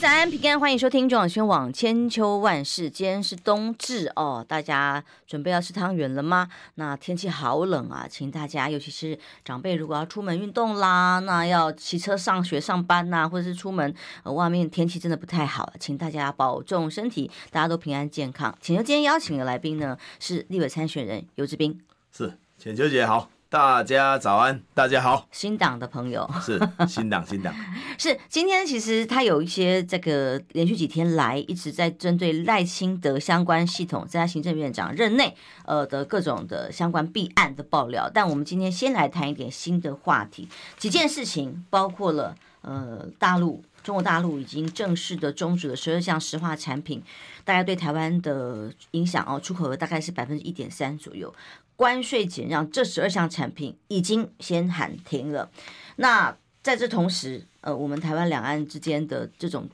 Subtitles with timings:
[0.00, 2.90] 早安，平安，欢迎收听中广宣网千秋万世。
[2.90, 6.48] 今天是冬至哦，大家准备要吃汤圆了吗？
[6.74, 18.52] 那天气好冷啊，请大家，尤其是长辈，如果要出门运动啦，那要骑车上学上班呐、或者是出门，呃，外面天气真的不太好，请大家保重身体，大家都平安健康。
[18.60, 23.30] 浅秋今天邀请的来宾呢，是立委参选人游志斌，是浅秋姐好。
[23.54, 25.28] 大家早安，大家好。
[25.30, 26.58] 新党的朋友是
[26.88, 27.54] 新党，新党
[27.96, 47.00] 是今天其实他有一些这个连续几天来一直在针对赖清德相关系统在他行政院长任内呃的各种的相关弊案的爆料，但我们今天先来谈一点新的话题，几件事情包括了呃大陆中国大陆已经正式的终止了十二项石化产品，
[47.44, 51.32] 大家对台湾的影响哦，出口额大概是百分之一点三左右。
[51.76, 55.50] 关税减让，这十二项产品已经先喊停了。
[55.96, 59.68] 那在这同时，呃，我们台湾两岸之间的这种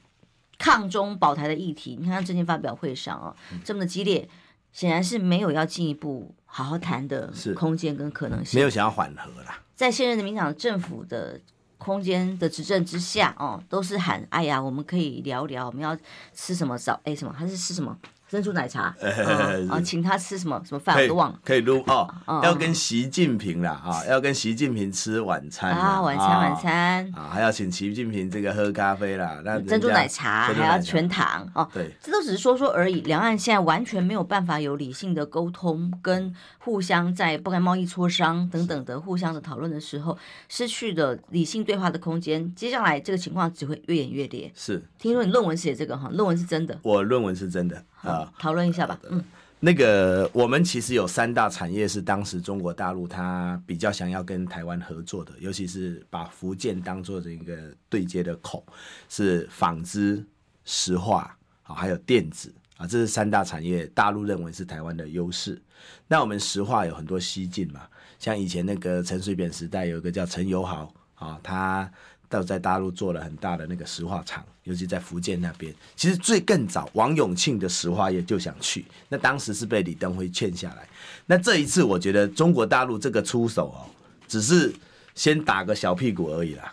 [0.58, 4.28] 抗中保台的议题，你看他最近发表会上啊，这么的激烈，
[4.72, 9.62] 显然是没有要进一步好好谈的空间跟可能性，没有想要缓和啦。
[9.74, 11.40] 在现任的民进党政府的
[11.78, 15.96] 空间的执政之下，哦，都是喊，哎呀，我们可以聊聊，我们要
[16.34, 17.96] 吃什么早，哎，什么还是吃什么？
[18.30, 18.94] 珍珠奶茶，
[19.68, 21.38] 啊，请他吃什么什么饭我都忘了。
[21.44, 31.68] 可以录哦，要跟习近平啦啊，要跟习近平吃晚餐啊，晚餐晚餐啊，还要请习近平这个喝咖啡啦，那珍珠奶茶还要全糖哦。
[31.74, 33.00] 对，这都只是说说而已。
[33.00, 40.16] 两岸现在完全没有办法有理性的沟通，跟互相在不管贸易磋商等等的互相的讨论的时候，
[40.48, 42.54] 失去了理性对话的空间。
[42.54, 44.52] 接下来这个情况只会越演越烈。
[44.54, 46.78] 是，听说你论文写这个哈，论文是真的。
[46.82, 47.82] 我论文是真的。
[48.02, 48.98] 啊，讨论一下吧。
[49.10, 49.22] 嗯，
[49.58, 57.56] 那个我们其实有三大产业是当时中国大陆它比较想要跟台湾合作的，尤其是把福建当做这个
[57.88, 58.64] 对接的口，
[59.08, 60.24] 是纺织、
[60.64, 65.60] 石化啊，还有电子啊，这是三大产业，大陆认为是台湾的优势。
[66.08, 67.82] 那我们石化有很多西进嘛，
[68.18, 71.90] 像以前那个陈水扁时代有一个叫陈友豪啊，他。
[72.30, 75.74] 到在大陆做了很大的那个石化厂，尤其在福建那边。
[75.96, 80.88] 其实最更早，王永庆的石化业就想去，那当时是被李登辉劝下来。
[81.26, 83.90] 那这一次，我觉得中国大陆这个出手哦，
[84.28, 84.72] 只是
[85.16, 86.72] 先打个小屁股而已啦。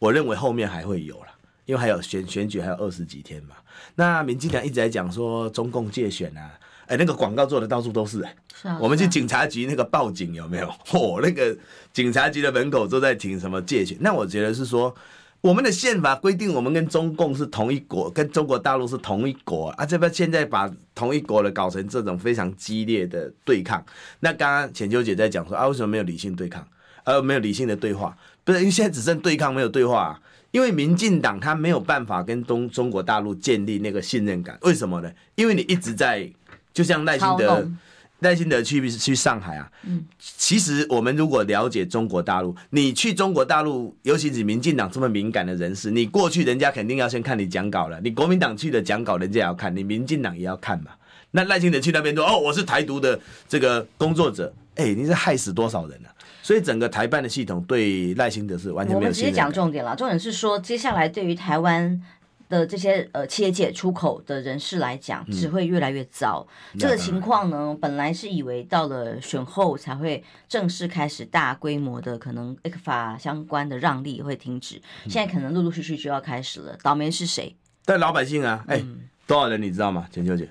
[0.00, 1.28] 我认为后面还会有啦，
[1.66, 3.54] 因为还有选选举还有二十几天嘛。
[3.94, 6.58] 那民进党一直在讲说中共借选啊。
[6.86, 10.68] 哎，那个广告做的到处都是哎，是啊，我们去警察局那个报警有没有？
[10.86, 11.56] 嚯， 那个
[11.92, 13.96] 警察局的门口都在停什么借钱？
[14.00, 14.94] 那我觉得是说，
[15.40, 23.84] 我们的宪法规定我们跟中共是同一国，跟中国大陆是同一国啊，这边现在把同一国的搞成这种非常激烈的对抗。
[24.20, 26.66] 那刚刚浅秋姐在讲说啊，为什么没有理性对抗，
[27.04, 28.16] 而没有理性的对话？
[28.44, 30.20] 不是，因为现在只剩对抗没有对话啊，
[30.52, 35.10] 因为民进党他没有办法跟中中国大陆建立那个信任感，为什么呢？
[35.34, 36.30] 因为你一直在。
[36.76, 37.66] 就像赖清德，
[38.18, 39.72] 赖清德去去上海啊。
[39.84, 47.98] 嗯，其实我们如果了解中国大陆，你去中国大陆，尤其是民进党这么敏感的人士，你过去人家肯定要先看你讲稿了。
[48.02, 50.90] 你国民党去的讲稿，人家也要看，你民进党也要看嘛。
[51.30, 56.12] 那赖清德去那边说，哦，我是台独的这个工作者，哎、欸，你是害死多少人啊？
[56.42, 62.02] 所以整个台办的系统对赖清德是完全没有直接讲重点了，重点是说，接下来对于台湾。
[62.48, 66.46] 的这些呃企业界出口的人士来讲，只会越来越糟。
[66.72, 76.76] 嗯、这个情况呢，本来是以为到了选后才会正式开始大规模的可能 ECFA 相关的让利会停止，现在可能陆陆续续就要开始了。
[76.82, 77.54] 倒霉是谁？
[77.84, 78.64] 但老百姓啊！
[78.66, 80.08] 哎、嗯，多少人你知道吗？
[80.10, 80.48] 浅秋姐，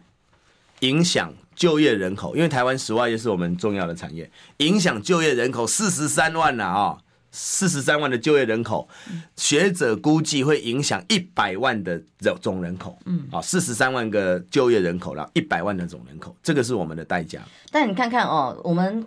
[0.79, 7.01] 影响就业人口，因为台湾石化业是我们重要的产业，影响就业人口四十三万了啊、哦。
[7.35, 8.87] 四十三万的就业人口，
[9.35, 12.01] 学者估计会影响一百万的
[12.41, 12.97] 总人口。
[13.05, 17.41] 嗯，好，四十三万个就业人口了，一百万的总人口，这个是我们的代价。
[17.69, 19.05] 但你看看哦，我们。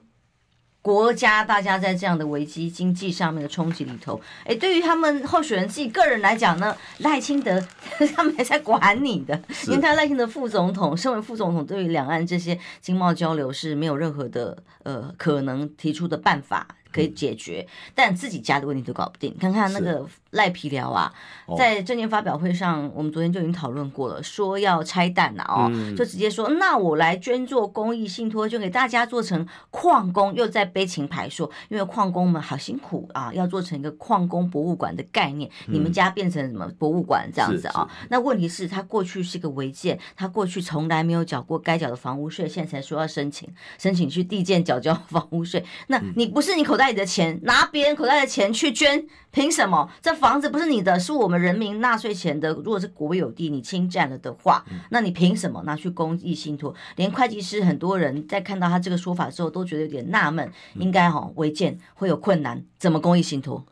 [0.81, 7.63] 国家大家在这样的危机经济上面的冲击里头，哎，对于他们候选人自己个人来讲呢，赖清德
[8.17, 9.39] 他们还在管你的。
[9.67, 19.35] 因为他赖清德副总统，身为副总统，对于两岸这些经贸交流是没有任何的呃可能提出的办法可以解决，但自己家的问题都搞不定。
[19.39, 21.13] 看看那个赖皮寮啊，
[21.57, 37.89] 在证件发表会上，我们昨天就已经讨论过了，说要拆弹了哦，就直接说那我来捐做公益信托，就给大家做成矿工，又在悲情牌说，因为矿工们好辛苦啊，要做成一个矿工博物馆的概念，你们家变成什么博物馆这样子啊？
[38.11, 43.49] 那问题是，他过去是个违建，他过去从来没有缴过该缴的房屋税，现在才说要申请，
[43.79, 49.91] 申请去地建缴交 房屋税，那你不是你口袋里的钱拿别人口袋的钱去捐，凭什么？
[50.01, 52.51] 这房子不是你的，是我们人民纳税钱的。
[52.55, 56.75] 如果是国有地，你侵占了的话，那你凭什么拿去公益信托？
[56.97, 60.51] 连会计师很多人在看到他这个说法之后，都觉得有点纳闷。
[60.77, 63.67] 应该哈违建会有困难，怎么公益信托？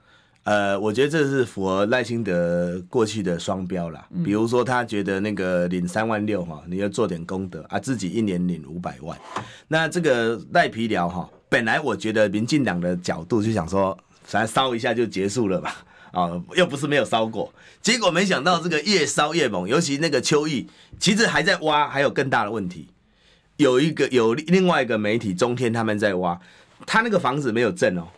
[0.45, 4.07] 呃，我觉得这是符合赖清德过去的双标啦。
[4.25, 9.19] 比如说，他觉得那个领三万六哈，你要做点功德啊，自己一年领五百万。
[9.69, 11.29] 那这个赖皮寮哈。
[11.49, 15.77] 本来我觉得民进党的角度就想说，反正烧一下就结束了吧，
[16.13, 20.67] 啊， 又不是没有烧过，结果没想到这个越烧越猛，尤其那个邱毅，
[20.99, 22.89] 其实还在挖，还有更大的问题，
[23.57, 26.41] 有一个有另外一个媒体中天他们在挖，
[26.85, 28.09] 他那个房子没有证哦，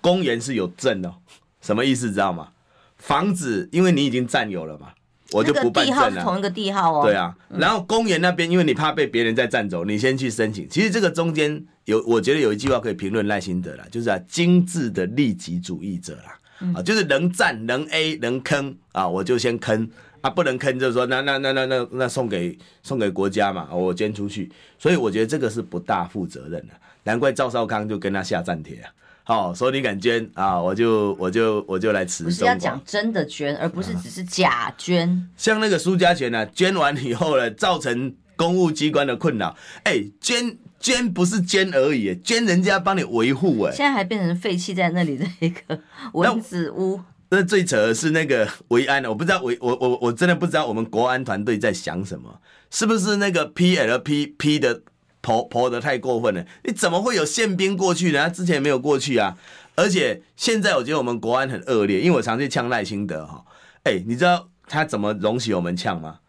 [0.00, 1.16] 公园是有证哦，
[1.60, 2.50] 什么意思知道吗？
[2.96, 4.92] 房子因为你已经占有了嘛。
[5.32, 6.22] 我就不办证了。
[6.22, 7.04] 同一个地号哦。
[7.04, 10.68] 对啊，然后公园那边，因为你怕被别人再占走，你先去申请。
[10.68, 16.38] 其实这个中间有，我觉得有一句话可以评论赖心德啦，就是啊，精致的利己主义者啦，
[16.76, 19.88] 啊，就是能占能 A 能坑啊，我就先坑
[20.20, 24.50] 啊，不能坑就是说那那那那那那送给送给国家嘛，我捐出去。
[24.78, 28.90] 所以我觉得这个是不大负责任的，难怪赵少康就跟他下战帖啊。
[29.28, 30.58] 好，所以你敢捐啊？
[30.58, 32.24] 我就我就我就来辞。
[32.24, 35.06] 不是要讲真的捐，而不是只是假捐。
[35.06, 39.54] 啊、像那个苏家全呢、啊，捐完以后呢，造成公务机关的困扰。
[39.84, 43.64] 哎、欸，捐捐不是捐而已，捐人家帮你维护。
[43.64, 45.78] 哎，现在还变成废弃在那里的一个
[46.14, 46.98] 蚊子屋。
[47.28, 52.40] 那，那最扯的是那个维安，我不知道维我我我真的不知道我们国安团队在想什么，
[52.70, 54.80] 是不是那个 PLPP 的？
[55.20, 56.46] 跑跑的太过分了！
[56.64, 58.30] 你怎么会有宪兵过去呢？
[58.30, 59.36] 之前没有过去啊！
[59.74, 63.44] 而且现在我觉得我们国安很恶劣，因为我常去呛赖清德哈。
[63.82, 66.20] 哎，你知道他怎么容许我们呛吗？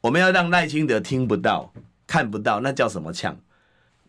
[0.00, 1.72] 我们要让赖清德听不到、
[2.06, 3.38] 看不到，那叫什么呛？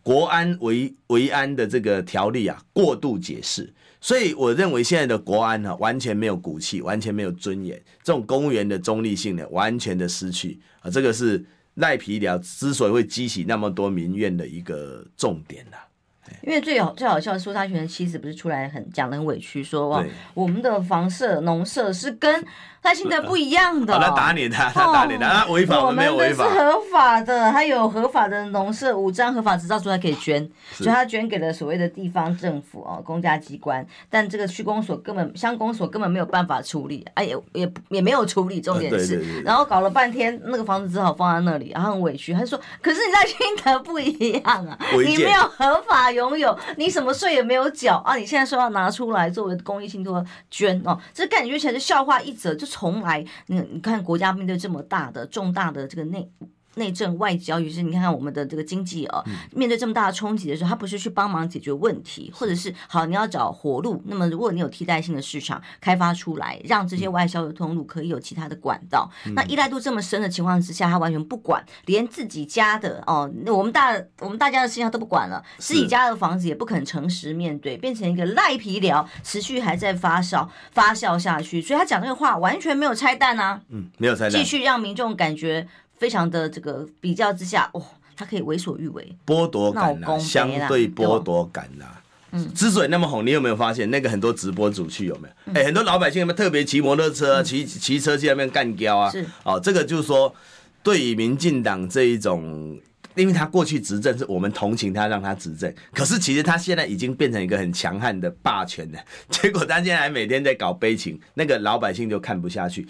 [0.02, 3.72] 国安维维安的这个条例啊，过度解释。
[4.00, 10.90] 所以我认为现在的国安呢，完全没有骨气，完全没有尊严，这种公务员的中立性呢，完全的失去啊！
[10.90, 11.44] 这个是。
[11.74, 20.04] 赖皮寮之所以会激起那么多民怨的一个重点呢、啊，因为最好最好笑，苏沙全的妻子不是出来很讲的很委屈，说哇，
[20.34, 22.44] 我们的房舍农舍是跟。
[22.82, 44.76] 赖清德不一样的，他打你的，他打你的，他违法，没有违法，是合法的，他有合法的农舍五张合法执照，出来可以捐，所以他捐给了所谓的地方政府哦，公家机关，但这个区公所根本乡公所根本没有办法处理，哎也也也没有处理，重点是，然后搞了半天那个房子只好放在那里，然后很委屈，他就说，可是你在新德不一样啊，
[45.06, 52.66] 你没有合法拥有，你什么税也没有缴啊，你现在说要拿出来作为公益信托捐哦，这感觉起来是笑话一则，就。
[52.72, 56.32] 从来，你你看国家面对这么大的重大的这个内。
[56.74, 59.22] 内政外交，于是你看看我们的这个经济啊，
[59.52, 64.02] 面对这么大的冲击的时候，他不是去帮忙解决问题，或者是好你要找活路。
[64.06, 81.60] 那么如果你有替代性的市场开发出来，让这些外销的通路可以有其他的管道，那依赖度这么深的情况之下，他完全不管，连自己家的哦，我们大我们大家的事情他都不管了，自己家的房子也不肯诚实面对，变成一个赖皮寮，持续还在发酵发酵下去。
[81.60, 85.68] 所以他讲这个话完全没有拆弹啊，嗯，没有拆弹，继续让民众感觉。
[86.02, 87.80] 非常的这个比较之下，哦，
[88.16, 92.02] 他可以为所欲为，剥夺感啦，相对剥夺感啦。
[92.32, 95.52] 嗯，之所以那么红，你有没有发现那个很多直播主去有没有？
[95.52, 99.08] 哎、嗯，很多老百姓有没有特别骑摩托车、骑骑、嗯、车去那边干譙啊？
[99.12, 100.34] 是哦，这个就是说，
[100.82, 102.76] 对于民进党这一种，
[103.14, 108.98] 因为他过去执政是我们同情他，让他执政，可是其实他现在已经变成一个很强悍的霸权了，
[109.30, 112.88] 结果他现在还每天在搞悲情，那个老百姓就看不下去。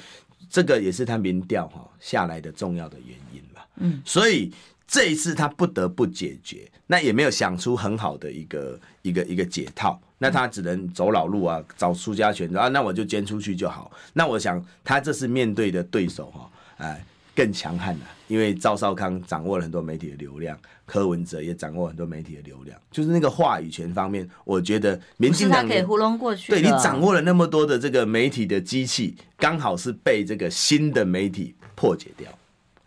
[0.52, 3.62] 这个也是他民调哈下来的重要的原因嘛。
[3.76, 4.52] 嗯，所以
[4.86, 13.90] 这一次他不得不解决，那也没有想出很好的一个一个一个解套，那他只能走老路啊，找苏家权啊，那我就捐出去就好。
[14.12, 17.02] 那我想他这次面对的对手哈，哎。
[17.34, 26.52] 更强悍了，因为赵少康掌握了很多媒体的流量，柯文哲也掌握很多媒体的流量，就是那个话语权方面，我觉得民进党可以糊弄过去。
[26.52, 32.30] 对，你掌握了那么多的这个媒体的机器，刚好是被这个新的媒体破解掉。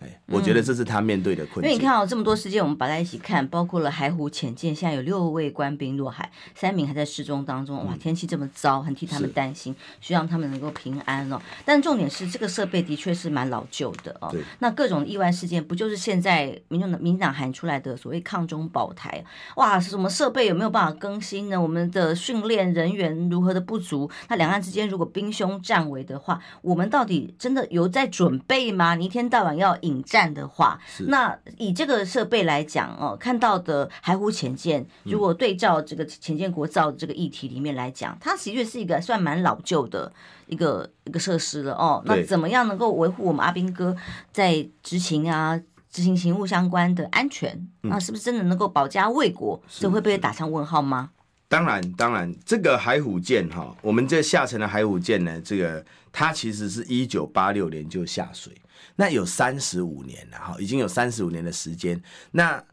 [0.06, 1.64] 哎，我觉得这是他面对的困境。
[1.64, 7.86] 因为你看哦这么多事件，我们把在一起看，包括了海虎潜舰，现在有六位官兵落海，三名还在失踪当中。
[7.86, 11.42] 哇，天气这么糟，很替他们担心，希望他们能够平安哦。
[11.66, 14.34] 但重点是，这个设备的确是蛮老旧的哦。
[14.60, 19.24] 那各种意外事件，不就是现在民众的民进党喊出来的所谓抗中保台？
[19.56, 21.60] 哇，什么设备有没有办法更新呢？
[21.60, 24.10] 我们的训练人员如何的不足？
[24.30, 28.96] 那两岸之间如果兵凶战危的话，我们到底真的有在准备吗？
[28.96, 40.12] 你一天到晚要引战的话，那以这个设备来讲哦，看到的海虎潜舰，如果对照这个潜舰国造的这个议题里面来讲，嗯、它其实是一个算蛮老旧的
[40.48, 42.02] 一个一个设施了哦。
[42.06, 43.96] 那怎么样能够维护我们阿兵哥
[44.32, 45.60] 在执勤啊
[45.90, 47.68] 执行勤务相关的安全？
[47.82, 49.62] 那是不是真的能够保家卫国？
[49.70, 51.12] 这会不会打上问号吗？
[51.48, 58.52] 当然，当然，这个海虎舰哈，我们这下沉的海虎舰呢，这个它其实是一九八六年就下水。
[58.96, 62.02] 那有三十五年了哈，已经有三十五年的时间。
[62.32, 62.64] 那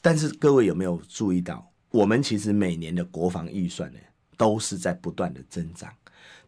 [0.00, 3.98] 但是各位有没有注意到，我们其实每年的国防预算呢，
[4.36, 5.92] 都是在不断的增长。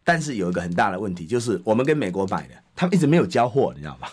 [0.03, 4.07] 但是有一个很大的问题，就是我们跟美国买的，他们一直没有交货，你知道吗？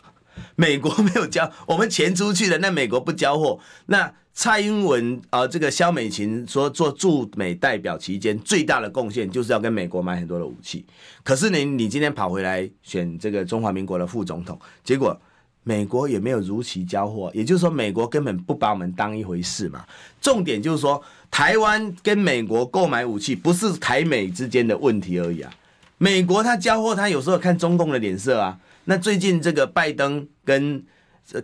[0.57, 4.15] 美国没有交，我们钱出去了，那美国不交货，那。
[4.35, 10.85] 蔡英文啊、呃，这个萧美琴说做驻美代表期间最大的贡献就是要跟美国买很多的武器。
[11.23, 15.19] 可是呢，你今天跑回来选这个中华民国的副总统，结果
[15.65, 19.85] 美国也没有如期交货，也就是说，美国根本不把我们当一回事嘛。
[20.21, 25.53] 重点就是说，台湾跟美国购买武器不是台美之间的问题而已啊。
[25.99, 28.59] 美国他交货，他有时候看中共的脸色啊。
[28.87, 30.83] 那最近这个拜登跟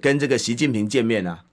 [0.01, 1.45] 跟这个习近平见面啊。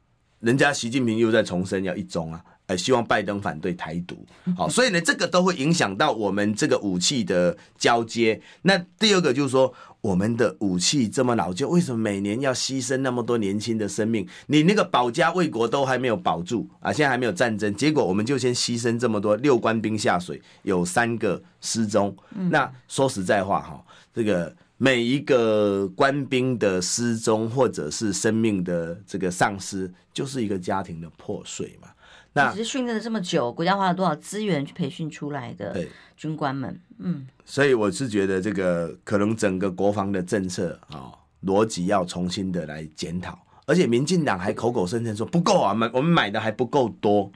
[0.46, 4.16] 人家习近平又在重申要一中啊，呃，希望拜登反对台独，
[4.56, 8.40] 好，所以呢，这个都会影响到我们这个武器的交接。
[8.62, 14.28] 那第二个就是说，我们的武器这么老旧，为什么每年要牺牲那么多年轻的生命？
[14.46, 22.16] 你那个保家卫国都还没有保住啊，现在还没有战争，结果我们就先牺牲这么多，六官兵下水，有三个失踪。
[22.52, 23.84] 那说实在话哈，
[24.14, 24.56] 这个。
[24.78, 31.90] 每一个官兵的失踪，或者是生命的这个丧失，就是一个家庭的破碎嘛。
[32.34, 36.78] 那其实训练了这么久，国家花了多少资源去培训出来的军官们？
[37.00, 41.14] 嗯，所以我是觉得这个可能整个国防的政策啊，
[41.46, 43.40] 逻辑要重新的来检讨。
[43.66, 47.32] 而且民进党还口口声声说不够啊，买我们买的还不够多。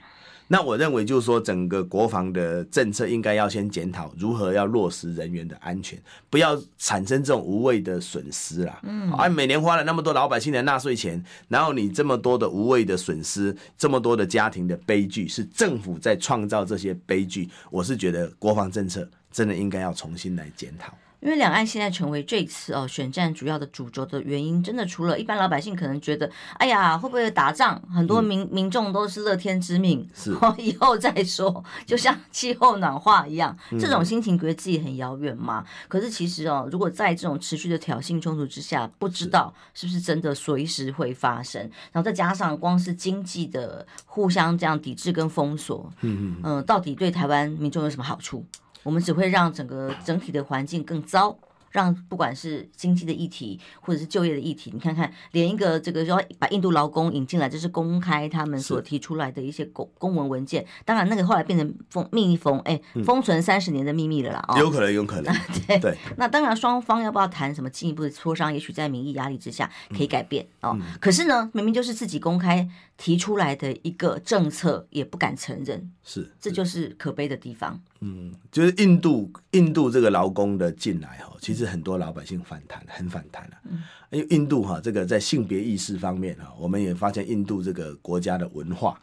[0.52, 5.96] 那我认为就是说，整个国防的政策应该要先检讨如何要落实人员的安全，
[6.28, 8.80] 不要产生这种无谓的损失啦。
[8.82, 17.48] 嗯，啊，每年花了那么多老百姓的纳税钱，然后你这么多的无谓的损失，这么多的家庭的悲剧，是政府在创造这些悲剧。
[17.70, 20.92] 我是觉得国防政策真的应该要重新来检讨。
[21.20, 27.80] 因为两岸现在成为这次哦选战主要的主轴的原因，真的除了一般老百姓可能觉得，哎呀会不会打仗？
[27.94, 35.60] 很多民、嗯、民众都是乐天之命，是哦以后再说，就像气候暖化一样，这种心情觉得自己很遥远嘛。
[35.60, 41.60] 嗯、可是其实哦，如果在这种持续的挑衅冲突之下，不知道是不是真的随时会发生。
[41.92, 48.44] 然后再加上光是经济的互相这样抵制跟封锁，嗯嗯、呃，到底对台湾民众有什么好处？
[48.82, 51.36] 我们只会让整个整体的环境更糟。
[51.70, 60.66] 让不管是经济的议题，或者是就业的议题，你看看，连一个这个要把印度劳工引进来，这是公开他们所提出来的一些公公文文件。
[60.84, 64.44] 当然，那个后来变成封秘密封，哎，封存三十年的秘密了啦。
[64.48, 65.34] 哦，有可能，有可能。
[65.66, 65.96] 对对。
[66.16, 68.52] 那当然，双方要不要谈什么进一步的磋商？
[68.52, 70.76] 也许在民意压力之下可以改变哦。
[71.00, 75.90] 可是呢，明明就是自己公开提出来的一个政策，也不敢承认。
[76.02, 77.80] 是，这就是可悲的地方。
[78.00, 83.60] 嗯，就是印度印度这个劳工的进来哈，其实很多老百姓反弹，很反弹啊。
[83.64, 89.00] 嗯，因为印度哈这个在性别意识方面哈，我们也发现印度这个国家的文化，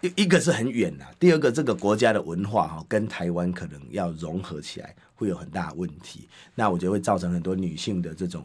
[0.00, 8.44] 一一个是很远呐，第二个这个国家的文化哈跟台湾可能要融合起来会有很大的问题，那我觉得会造成很多女性的这种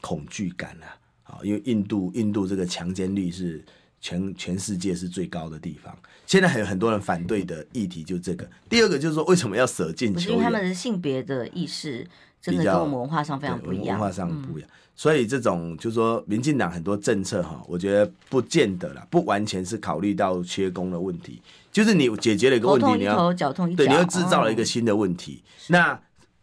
[0.00, 0.96] 恐惧感啊。
[1.24, 3.64] 啊，因为印度印度这个强奸率是。
[4.02, 5.94] 全全世界是最高的地方，
[6.24, 8.48] 现在还有很多人反对的议题就这个。
[8.66, 10.32] 第二个就是说，为什么要舍近求远？
[10.32, 12.08] 因为他们的性别的意识
[12.40, 13.98] 真的跟我们文化上非常不一样。
[13.98, 23.32] 文化上不一样，嗯、所以这种就是说，民进党很多政策哈，我觉得不见得啦，不完全是考虑到缺工的问题，就是你解决了一个问题，你要
[23.76, 26.00] 对，你又制造了一个新的问题，哦、那。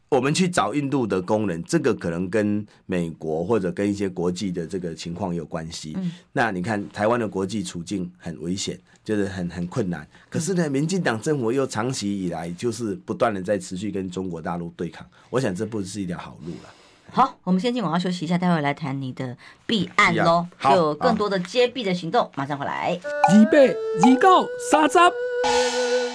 [0.10, 5.94] 我们去找印度的工人，这个可能跟美国或者跟一些国际的这个情况有关系。
[5.98, 10.08] 嗯、那你看台湾的国际处境很危险，就是很很困难。
[10.30, 15.06] 可是呢，民进党政府又长期以来就是不断的在持续跟中国大陆对抗。
[15.30, 16.70] 我想这不是一条好路了。
[17.12, 19.36] 好，我们先进广告休息一下，待会来谈你的
[19.66, 22.98] 弊案喽，好，有更多的揭弊的行动，马上回来。
[23.30, 24.98] 二八二九三十，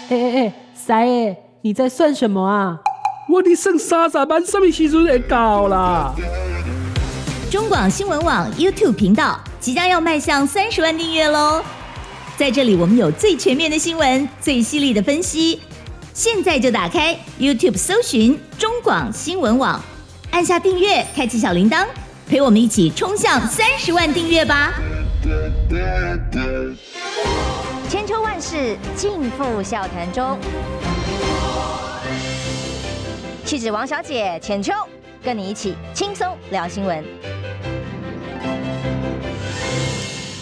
[0.08, 2.80] 哎哎哎，三爷，你在算什么啊？
[3.28, 6.12] 我的剩三十万，什么时阵会到啦？
[7.50, 11.62] 中广新闻网 YouTube 频道即将要迈向三十万订阅喽！
[12.36, 15.60] 在这里，我们有最全面的新闻，最犀利的分析。
[16.12, 19.80] 现在就打开 YouTube 搜寻中广新闻网，
[20.32, 21.86] 按下订阅，开启小铃铛，
[22.28, 24.72] 陪我们一起冲向三十万订阅吧！
[27.88, 30.36] 千秋万世尽付笑谈中，
[33.52, 34.72] 气质王小姐浅秋，
[35.22, 37.04] 跟你一起轻松聊新闻。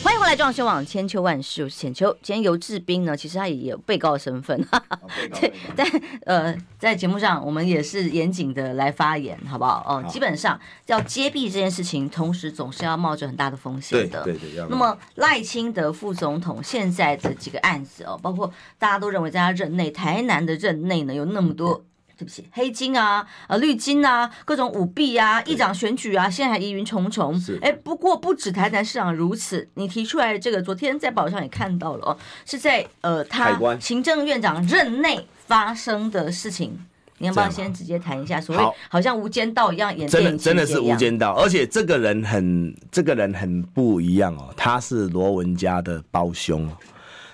[0.00, 2.16] 欢迎回来，中广新网千秋万世，我是浅秋。
[2.22, 5.00] 今天游志斌呢，其实他也有被告的身份，哈哈
[5.40, 5.84] 对，但
[6.24, 9.84] 呃，在节目上我们也是严谨的来发言，好不好？
[9.88, 14.22] 哦、呃，基本上要揭弊这件事情，同时总是要冒着很大的风险的。
[14.22, 14.64] 对对对。
[14.70, 21.84] 那么赖清德副总统现在的几个案子哦，包括大家都认为在他任内，台南的任内呢有那么多。
[22.20, 27.34] 对不起，黑金啊，呃，绿金啊，各种舞弊啊，议长选举啊，现在还疑云重重。
[27.62, 36.78] 哎，不过不止台南市长如此，你提出来的这个，昨天在报上也看到了哦，是在呃他行政院长任内发生的事情。
[37.16, 38.38] 你要不要先直接谈一下？
[38.38, 46.70] 所谓好像无间道一样演真的，真的是无间道，而且这个人很这个人很不一样哦，他是罗文家的胞兄。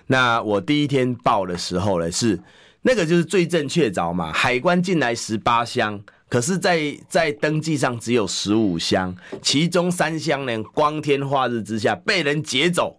[0.06, 2.38] 那我第一天报的时候呢是。
[2.86, 6.78] 那个就是最正确凿嘛，海关进来十八箱，可是在，
[7.08, 9.12] 在在登记上只有十五箱，
[9.42, 12.96] 其中三箱呢，光天化日之下被人劫走。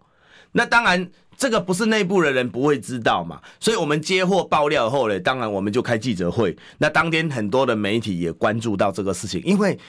[0.52, 6.54] 那当然，这个不是内部的人不会知道嘛，所以我们接获爆料后呢，当然我们就开记者会。
[6.80, 9.80] 那当天很多的媒体也关注到这个事情，因为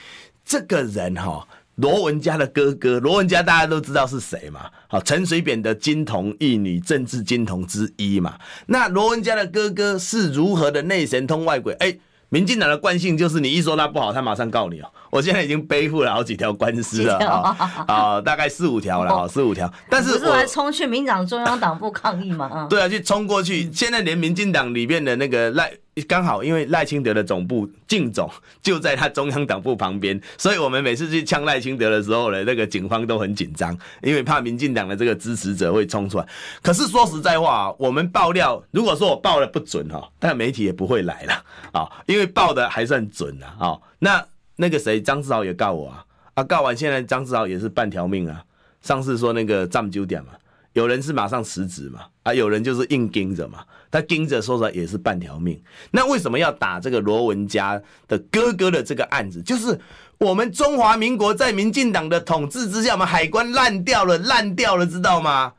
[0.45, 1.45] 这个人哈。
[1.81, 4.69] 罗文家的哥哥，罗文家大家都知道是谁嘛？
[4.87, 8.35] 好，陈水扁的金童玉女，政治金童之一嘛。
[8.67, 11.73] 那罗文家的哥哥是如何的内神通外鬼？
[11.75, 14.91] 哎、欸，民进党的惯性就是你一说他不好，他马上告你哦。
[15.09, 19.71] 我现在已经背负了好几条官司了啊、哦，大概四五条了啊，四五条。
[19.89, 22.67] 但是我，不是还冲去民进党中央党部抗议吗？
[22.69, 23.71] 对啊，去冲过去。
[23.71, 25.71] 现在连民进党里面的那个赖。
[26.01, 28.29] 刚好，因为赖清德的总部竞总
[28.61, 36.27] 就在他中央党部旁边，所以我们每次去呛赖清德的时候呢，那个警方都很紧张，因为怕民进党的这个支持者会冲出来。
[36.61, 43.55] 可是说实在话啊，我们爆料，如果说我报的不准哈，但媒体也不会来了啊，因为报的还算准啊。
[43.59, 48.43] 哦那那个谁，张志豪也告我啊，啊，告完现在张志豪也是半条命啊。
[48.81, 50.29] 上次说那个占九点嘛。
[50.73, 55.59] 有人是马上辞职嘛，啊，有人就是硬盯着嘛，他盯着说出来也是半条命。
[55.91, 59.41] 那为什么要打这个罗文家的哥哥的这个案子？
[59.41, 59.79] 就是
[60.19, 65.53] 我们中华民国在民进党的统治之下，我们海关烂掉了，烂掉了，知道吗？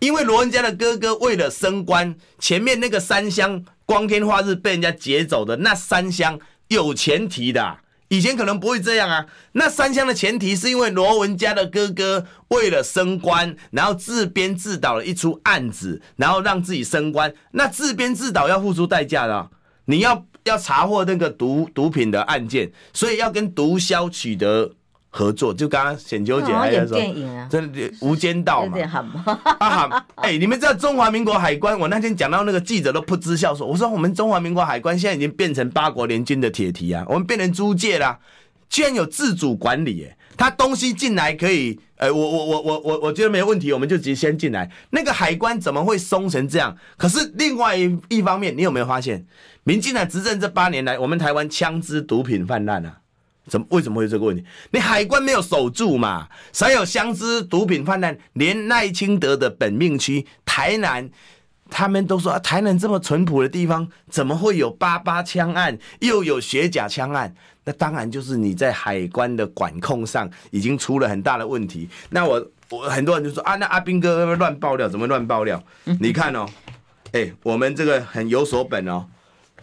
[0.00, 7.78] 因为罗文家的哥哥为了升官，前面那个三箱光天化日被人家劫走的那三箱有前提的。
[8.14, 17.34] 以前可能不会这样啊，那三枪的前提是因为罗文家的哥哥为了升官，然后自编自导了一出案子，然后让自己升官。
[17.50, 19.50] 那自编自导要付出代价的，
[19.86, 24.72] 你要要查获那个毒毒品的案件，所以要跟毒枭取得。
[25.16, 26.98] 合作就刚刚显秋姐还在说，
[27.48, 28.76] 真的无间道嘛？
[29.60, 31.78] 啊哎、欸，你们知道中华民国海关？
[31.78, 38.18] 我那天讲到那个记者都噗嗤笑说：“我说我们中华民国海关现在已经变成八国联军的铁蹄啊，我们变成租界啦，
[38.68, 44.68] 居然有自主管理，哎，他东西进来可以，哎，我我我我我我觉得没有问题，我们就直接先进来。
[44.90, 46.76] 那个海关怎么会松成这样？
[46.96, 49.24] 可是另外一一方面，你有没有发现，
[49.62, 52.96] 民进党执政这八年来，我们台湾枪支毒品泛滥啊？”
[53.46, 54.44] 怎么为什么会有这个问题？
[54.70, 56.26] 你海关没有守住嘛？
[56.52, 61.08] 才有枪支毒品泛滥，连赖清德的本命区台南，
[61.70, 67.34] 他们都说啊，台南这么淳朴的地方，怎么会有八八枪案，又有血甲枪案？
[67.64, 71.88] 那当然就是你在海关的管控上已经出了很大的问题。
[72.10, 74.88] 那我我很多人就说啊，那阿兵哥会不会乱爆料？
[74.88, 75.62] 怎么乱爆料？
[76.00, 76.46] 你看哦，
[77.12, 79.06] 哎，我们这个很有所本哦。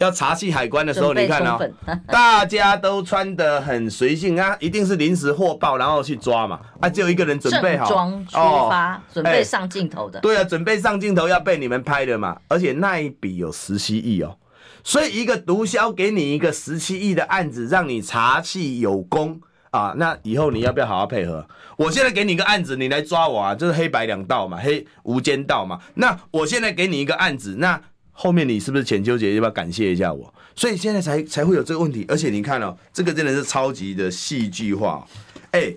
[0.02, 1.58] 要查缉海关的时候，你看哦，
[2.08, 6.58] 大家都穿得很随性啊，一定是临时获报，然后去抓嘛。
[6.80, 8.36] 啊，只有一个人准备好，正装出
[8.68, 10.18] 发，准备上镜头的。
[10.20, 12.36] 对啊，准备上镜头要被你们拍的嘛。
[12.48, 14.36] 而且那一笔有十七亿哦，
[14.82, 19.94] 所以一个毒枭给你一个十七亿的案子，让你查缉有功啊。
[19.96, 21.46] 那以后你要不要好好配合？
[21.76, 25.78] 我现在给你一个案子，你来抓我啊，就是黑白两道嘛，黑无间道嘛。
[25.94, 27.80] 那我现在给你一个案子，那。
[28.12, 30.32] 后面你是不是浅秋姐要不要感谢一下我？
[30.54, 32.04] 所以现在才才会有这个问题。
[32.08, 35.06] 而且你看哦，这个真的是超级的戏剧化。
[35.52, 35.74] 哎，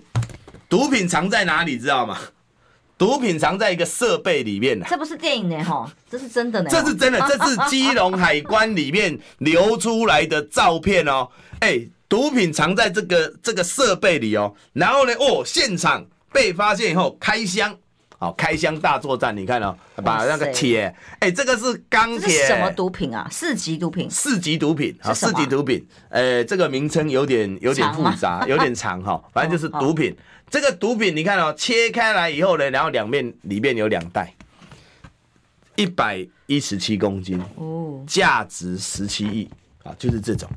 [0.68, 1.78] 毒品藏在哪里？
[1.78, 2.18] 知道吗？
[2.98, 4.86] 毒品藏在一个设备里面呢。
[4.88, 6.70] 这不是电影呢，哈，这是真的呢。
[6.70, 11.28] 这是真的，这是基隆海关里面流出来的照片哦。
[11.60, 14.54] 哎，毒品藏在这个这个设备里哦。
[14.72, 17.76] 然后呢，哦，现场被发现以后开箱，
[18.18, 19.36] 好，开箱大作战。
[19.36, 22.46] 你看哦，把那个铁，哎，这个是钢铁。
[22.46, 23.28] 什么毒品啊？
[23.30, 24.10] 四级毒品。
[24.10, 25.86] 四级毒品，好，四级毒品。
[26.08, 29.22] 呃，这个名称有点有点复杂，有点长哈。
[29.34, 30.16] 反正就是毒品。
[30.48, 34.32] 这个毒品你看哦，切开来以后呢，然后两面里面有两袋，
[35.74, 39.50] 一百一十七公斤，哦，价值十七亿
[39.82, 40.48] 啊，就是这种，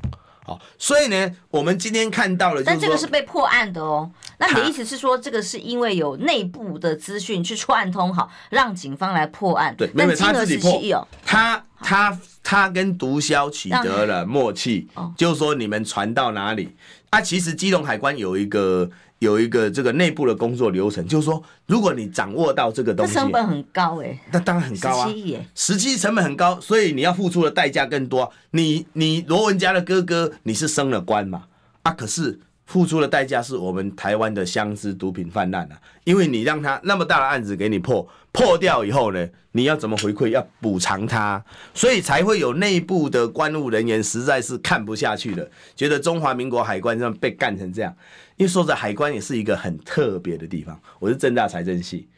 [0.50, 4.10] 好，所以呢，我们今天看到了，但这个是被破案的哦。
[4.38, 9.72] 那你的意思是说，这个是因为有内部的资讯去串通好，让警方来破案？
[9.76, 16.74] 对，没有他自己破，他他他跟毒枭取得了默契，就是说你们传到哪里？
[17.10, 18.90] 啊，其实基隆海关有一个。
[19.20, 28.32] 有一个这个内部的工作流程，就是说，如果你掌握到这个东西，成本很高哎，那当然很高啊，十七亿，十七成本很高，所以你要付出的代价更多。
[28.52, 31.44] 你你罗文家的哥哥，你是升了官嘛？
[31.82, 40.28] 啊，可是付出的代价是我们台湾的相思毒品泛滥啊，因为你让他那么大的案子给你破破掉以后呢，你要怎么回馈？
[40.28, 47.92] 要补偿他，所以才会有内部的官务人员实在是看不下去了，觉得中华民国海关这样被干成这样。
[48.36, 50.80] 因为说在海关也是一个很特别的地方。
[51.00, 52.08] 我是政大财政系，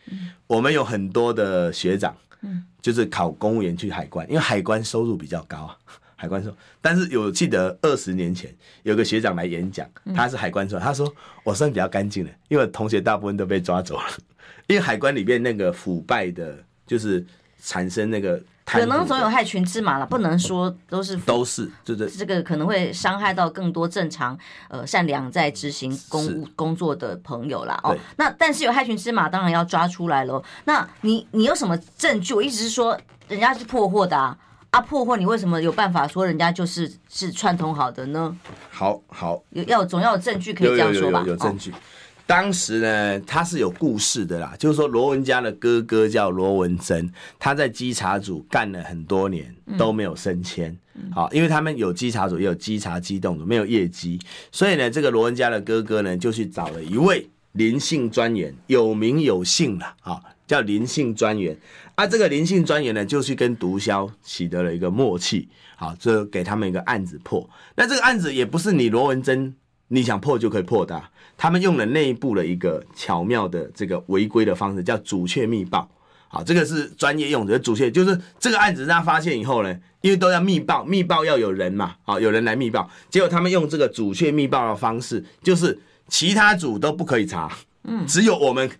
[0.46, 2.14] 我们有很多的学长，
[2.82, 5.76] 就是考公务员去海关，因为海关收入比较高啊。
[6.22, 8.48] 海关说，但是有记得二十年前
[8.84, 14.04] 有个学长来演讲，他是海关说，他说我算比较干净的，因为同学大部分都被抓走了，
[14.68, 17.26] 因为海关里面那个腐败的，就是
[17.60, 18.40] 产生那个。
[18.64, 27.78] 可能总有害群之马了，不能说都是都是，对对，这个可能会伤害到更多正常呃善良在执行公务工作的朋友啦。
[27.82, 27.98] 哦。
[28.16, 30.42] 那但是有害群之马，当然要抓出来喽。
[30.64, 32.32] 那你你有什么证据？
[32.32, 32.96] 我一直是说
[33.28, 34.38] 人家是破获的啊，
[34.72, 38.34] 啊破获，你为什么有办法说人家就是是串通好的呢？
[38.70, 41.20] 好好，有要总要有证据可以这样说吧？
[41.20, 41.70] 有，有，有，有证据。
[41.70, 41.74] 哦
[42.24, 50.74] 当时呢，他是有故事的啦，就是说罗文家的哥哥叫罗文珍，他在稽查组干了很多年都没有升迁，
[51.12, 54.18] 好，因为他们有稽查组也有稽查机动组，没有业绩，
[54.50, 61.54] 所以呢，这个罗文家的哥哥呢就去找了一位林姓专员，有名有姓了，啊，叫林姓专员，
[61.94, 69.54] 啊，这个林姓专员呢就去跟毒枭取得了一个默契，好，就给他们一个案子破，那这个案子也不是你罗文珍
[69.88, 71.10] 你想破就可以破的啊。
[71.36, 75.90] 他们用了内部的一个巧妙的这个违规的方式，叫阻却密报。
[76.28, 82.88] 好，这个是专业用的阻却，就是这个案子让他发现以后呢，因为都要密报，密报要有人嘛，好，有人来密报。
[83.10, 85.78] 结果他们用这个阻却密报的方式，就是
[86.08, 87.52] 其他组都不可以查，
[87.84, 88.70] 嗯，只有我们，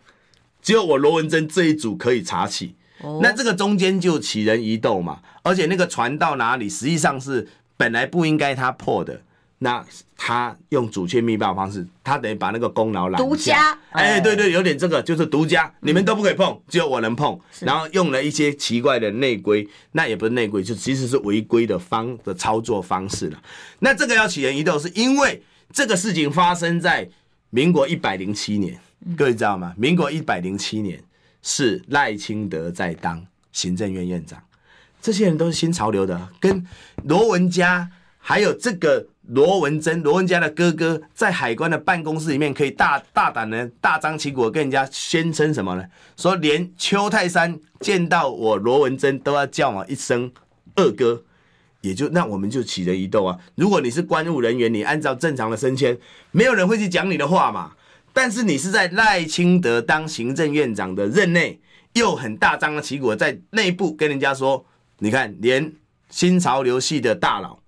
[0.62, 2.74] 只有我罗文珍这一组可以查起。
[3.20, 9.20] 那这个中间就起人疑窦嘛，而且那个船到哪里，实际上是本来不应该他破的。
[9.64, 9.84] 那
[10.16, 13.22] 他用阻却密报方式，他等于把那个功劳揽。
[13.22, 17.38] 独家，哎，对对，有点这个就是独家，你们都不可以碰，只有我能碰。
[17.60, 23.40] 然后用了一些奇怪的内规，那也不是内规，就其实是违规的方的操作方式了。
[23.78, 25.40] 那这个要起人疑窦，是因为
[25.72, 27.08] 这个事情发生在
[27.50, 28.76] 民国一百零七年，
[29.16, 29.72] 各位知道吗？
[29.76, 31.00] 民国一百零七年
[31.42, 34.42] 是赖清德在当行政院院长，
[35.00, 36.66] 这些人都是新潮流的，跟
[37.04, 39.08] 罗文佳还有这个。
[39.28, 45.84] 罗文珍，罗文佳的哥哥，在海关的办公室里面，可以大大胆的、大张旗鼓跟人家宣称什么呢？
[46.16, 50.30] 说连邱泰山见到我罗文珍都要叫我一声
[50.74, 51.22] 二哥，
[51.82, 53.38] 也就那我们就起人疑窦啊。
[53.54, 55.96] 如果你是官务人员，你按照正常的升迁，
[56.32, 57.74] 没有人会去讲你的话嘛。
[58.12, 61.60] 但是你是在赖清德当行政院长的任内，
[61.94, 64.64] 又很大张的旗鼓在内部跟人家说，
[64.98, 65.72] 你看连
[66.10, 67.58] 新潮流系的大佬。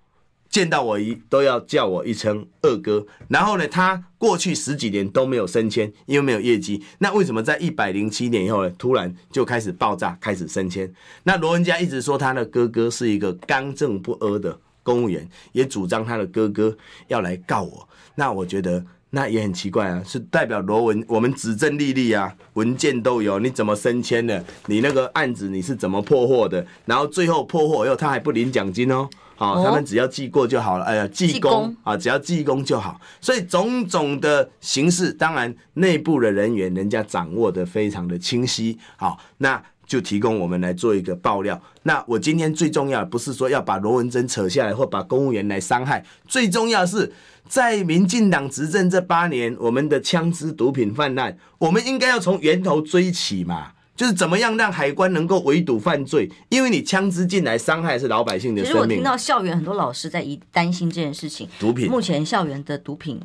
[0.51, 6.81] 见到我一都要叫我一声二哥，然后呢，他过去十几年都没有升迁，因为没有业绩。
[6.99, 10.95] 那为什么在一百零七年以后呢，突然就开始爆炸，开始升迁？
[11.25, 16.77] 那罗文嘉一直说他的哥哥是一个刚正不阿的公务员，也主张他的哥哥
[17.09, 17.89] 要来告我。
[18.15, 24.45] 那我觉得那也很奇怪啊，是代表罗文我们指证历历啊，文件都有，你怎么升迁的？
[24.67, 26.67] 你那个案子你是怎么破获的？
[26.85, 29.09] 然后最后破获以后他还不领奖金哦。
[29.37, 30.85] 好，他们只要记过就好了。
[30.85, 33.01] 哎呀，记功啊，只要记功就好。
[33.21, 38.79] 所以种种的形式，当然内部的人员人家掌握的非常的清晰。
[38.97, 39.61] 好，那
[39.95, 41.61] 就提供我们来做一个爆料。
[41.85, 47.13] 那我今天最重要的不是说要把罗文珍扯下来，或把公务员来伤害，最重要的是
[47.49, 53.71] 在民进党执政这八年，我们的枪支毒品泛滥，我们应该要从源头追起嘛。
[53.95, 56.29] 就是怎么样让海关能够围堵犯罪？
[56.49, 58.73] 因为你枪支进来伤害是老百姓的生命。
[58.73, 61.49] 其实我听到校园很多老师在疑担心这件事情。
[61.61, 63.21] 毒品目前校园的毒品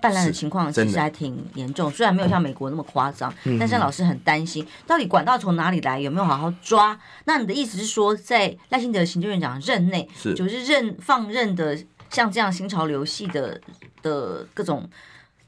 [0.00, 6.98] 泛滥的情况其实还挺严重，虽然没有像美国那么夸张，但是老师很担心，到底管道从哪里来，有没有好好抓？
[7.24, 11.78] 那你的意思是说，在赖清德行政院长任内，是就是任放任的
[12.10, 13.60] 像这样新潮流系的
[14.02, 14.88] 的各种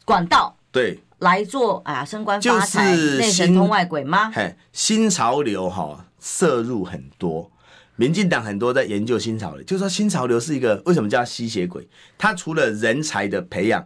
[0.04, 0.56] 管道？
[0.70, 1.00] 对。
[1.20, 4.32] 来做啊，升官发财，内神通外鬼吗？
[4.34, 7.52] 嘿，新潮流哈，摄入很多，
[7.96, 11.86] 民进党很多在研究新潮流，就是说新潮流是一个为什么叫吸血鬼？
[12.16, 13.84] 它除了人才的培养，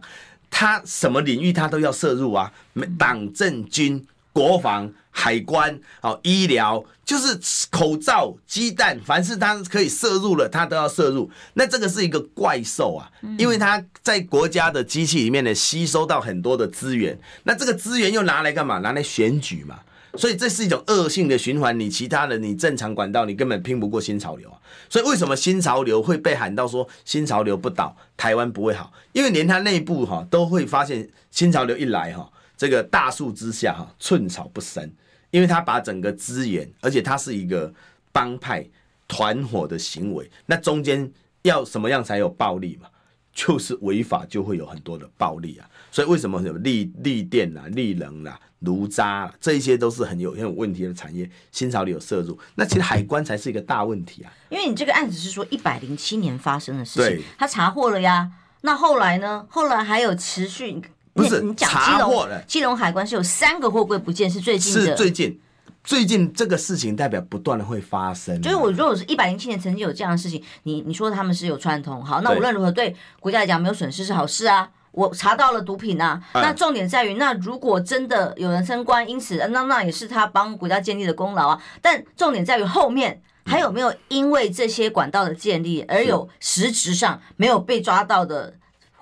[0.49, 2.51] 他什么领域他都要涉入啊，
[2.97, 4.05] 党政军。
[4.35, 7.39] 国防、海关、哦，医疗，就是
[7.71, 11.31] 口罩、鸡蛋，凡是他可以摄入了，他都要摄入。
[11.53, 17.17] 那这个是一个怪兽啊，因为他在国家的机器里面呢，吸收到很多的资源。
[17.43, 18.79] 那这个资源又拿来干嘛？
[18.79, 19.79] 拿来选举嘛。
[20.17, 21.79] 所以这是一种恶性的循环。
[21.79, 24.57] 你其他的，你正常管道，你根本拼不过新潮流啊。
[24.89, 28.91] 所以为什么新潮流会被喊到说新潮流不倒，台湾不会好？
[29.13, 32.31] 因为连它内部哈都会发现，新潮流一来哈。
[32.57, 34.89] 这个大树之下哈，寸草不生，
[35.29, 37.73] 因为他把整个资源，而且他是一个
[38.13, 38.65] 帮派
[39.09, 42.87] 团伙的行为，那中间要什么样才有暴力嘛？
[43.35, 45.69] 就是违法就会有很多的暴力啊。
[45.91, 54.33] 所以为什么什么利利电啊、利能啦、炉渣这一些都是很有很有问题的产业，新潮流有涉入，那其实海关才是一个大问题啊。
[54.49, 58.31] 因为你这个案子是说一百零七年发生的事情，他查获了呀。
[58.61, 59.45] 那后来呢？
[59.47, 60.81] 后来还有持续。
[61.13, 64.81] 不是你讲查获了，基隆海关是有三个货柜不见，是最近的。
[64.81, 65.39] 是最近，
[65.85, 68.41] 最近这个事情代表不断的会发生。
[68.41, 74.69] 就是我如果是一百零七年曾经有这样的事情，你你说他们是有串通，好，那无论如何对国家来讲没有损失是好事啊。
[74.91, 81.61] 我查到了毒品啊，那重点在于，那如果真的有人升官，因此那那也是他帮国家建立的功劳啊。
[81.81, 88.53] 但重点在于后面还有没有因为这些管道的建立而有实质上没有被抓到的。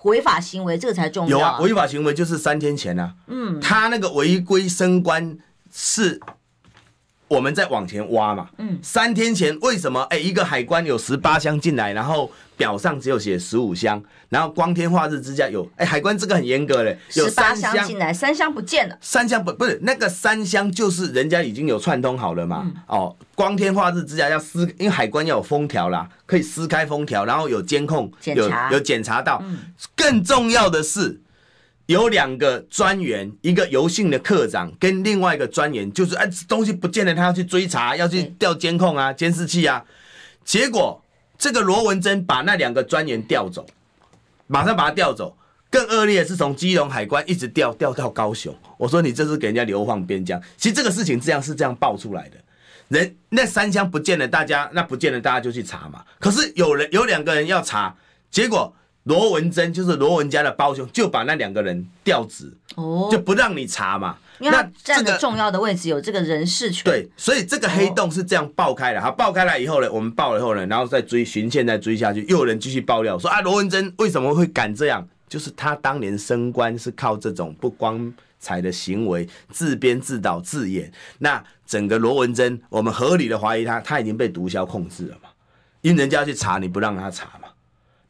[0.03, 1.37] 违法行为，这个才重要。
[1.37, 5.37] 有啊，违法行为就是三天前啊，嗯，他那个违规升官
[5.71, 6.19] 是
[7.33, 10.01] 我们在往前挖嘛，嗯，三天前为什么？
[10.09, 12.31] 哎，一个海关有十八箱进来，然后。
[12.55, 17.83] 表上只有写十五箱，然后光天化日之下有，哎，海关这个很严格嘞，有三箱。
[17.83, 29.57] 进来，三箱不见了，三箱不不是那个三箱就是人家已经有串通好了嘛，嗯、哦，光天化日之下要撕，因为海关要有封条啦，可以撕开封条，然后有监控，有有检查到，嗯、
[29.95, 31.19] 更重要的是
[31.87, 39.83] 有两个专员，一个游姓的课长跟另外一个专员，就是哎东西不见了，他要去追查，要去调监控啊，监视器啊，
[40.43, 40.99] 结果。
[41.35, 43.65] 这个罗文珍把那两个专员调走，
[44.47, 45.35] 马上把他调走。
[45.69, 48.55] 更恶劣的是从基隆海关一直调调到高雄。
[48.77, 50.41] 我说你这是给人家流放边疆。
[50.55, 52.37] 其实这个事情这样是这样爆出来的。
[52.87, 56.05] 人那三箱不见了，大家那不见了，大家就去查嘛。
[56.17, 57.93] 可是有人有两个人要查，
[58.31, 64.17] 结果罗文珍就是罗文家的胞兄，就把那两个人调职，哦，就不让你查嘛。
[64.39, 68.99] 因为他站的重要的位置有这个人事权，对，所以这个黑洞是这样爆开的。
[68.99, 75.07] 好，爆开来以后呢，我们爆了以后呢，然后再追循线再追下去，又有人继续爆料说啊，罗文珍为什么会敢这样？
[75.29, 80.91] 就是他当年升官是靠这种不光彩的行为，自编自导自演。
[81.19, 85.29] 那整个罗文珍，我们合理的怀疑他，他已经被毒枭控制了嘛？
[85.81, 87.42] 因为人家要去查，你不让他查嘛？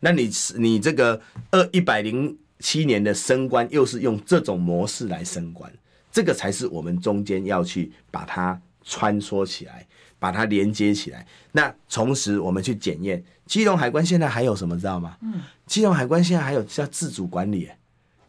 [0.04, 5.72] 那你你这个二一百零七年的升官，又是用这种模式来升官？
[6.12, 9.88] 这个才是我们中间要去把它穿梭起来，
[10.20, 11.26] 把它连接起来。
[11.54, 15.16] 那同时我们去检验，基隆海关现在还有什么知道吗？
[15.22, 15.36] 嗯，
[15.66, 17.70] 基隆海关现在还有叫自主管理，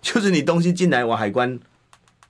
[0.00, 1.58] 就是你东西进来，我海关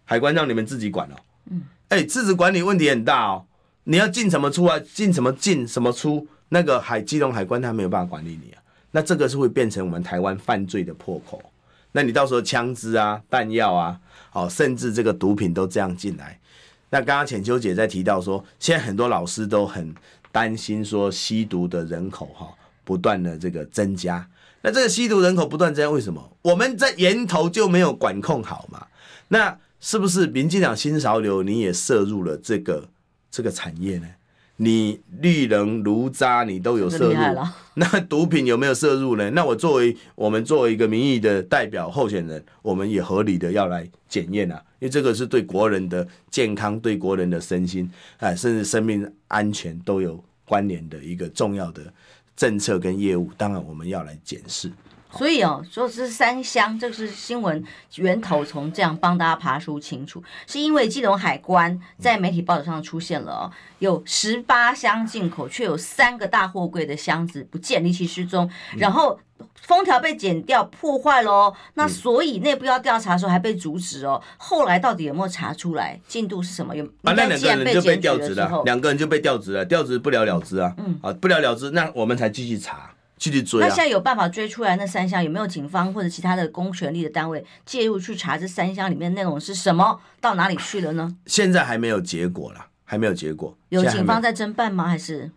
[0.04, 1.14] 海关让你们自己管哦。
[1.50, 3.44] 嗯，哎，自主管理问题很大哦。
[3.85, 4.80] 你要进什么出啊？
[4.80, 6.26] 进什么进什么出？
[6.48, 8.63] 那个海基隆海关他没有办法管理你啊。
[8.94, 11.42] 那这个是会变成我们台湾犯罪的破口。
[11.90, 14.00] 那你到时候枪支啊、弹药啊。
[14.35, 16.37] 哦，甚至这个毒品都这样进来。
[16.90, 19.94] 那刚刚浅秋姐在提到说，现在很多老师都很
[20.33, 22.52] 担心说，吸毒的人口哈
[22.83, 24.28] 不断的这个增加。
[24.61, 26.37] 那这个吸毒人口不断增加，为什么？
[26.42, 28.88] 我们在源头就没有管控好嘛？
[29.28, 32.88] 那是不是民进党新潮流你也涉入了这个
[33.30, 34.09] 这个产业呢？
[34.57, 37.19] 你绿能如渣你都有摄入，
[37.75, 39.29] 那毒品有没有摄入呢？
[39.31, 51.83] 那我作为我们作为一个民意的代表候选人，我们也合理的要来检验啊，因为这个是对国人的健康、对国人的身心啊，甚至生命安全都有关联的一个重要的
[52.37, 54.71] 政策跟业务，当然我们要来检视。
[55.16, 57.62] 所以哦，说是三箱，这个是新闻
[57.96, 69.18] 源头，从这样帮大家爬梳清楚，是因为基隆海关在媒体报道上出现了哦，有十八箱进口，却有三个大货柜的箱子不见，离奇失踪，然后
[69.55, 76.74] 封条被剪掉破坏了哦，那所以内部要调查的时候还被阻止哦，后来到底有没有查出来，进度是什么？
[76.74, 82.90] 有啊，那两个人就被调职了，两个人就被调职了，调职不了了之啊，嗯，啊，不了了之，那我们才继续查。
[83.60, 90.00] 那现在有办法追出来那三箱有没有警方或者其他的公权力的单位介入去查这三箱里面内容是什么？
[90.20, 91.16] 到哪里去了呢？
[91.26, 93.56] 现在还没有结果啦，还没有结果。
[93.68, 94.88] 有警方在侦办吗？
[94.88, 95.30] 还是？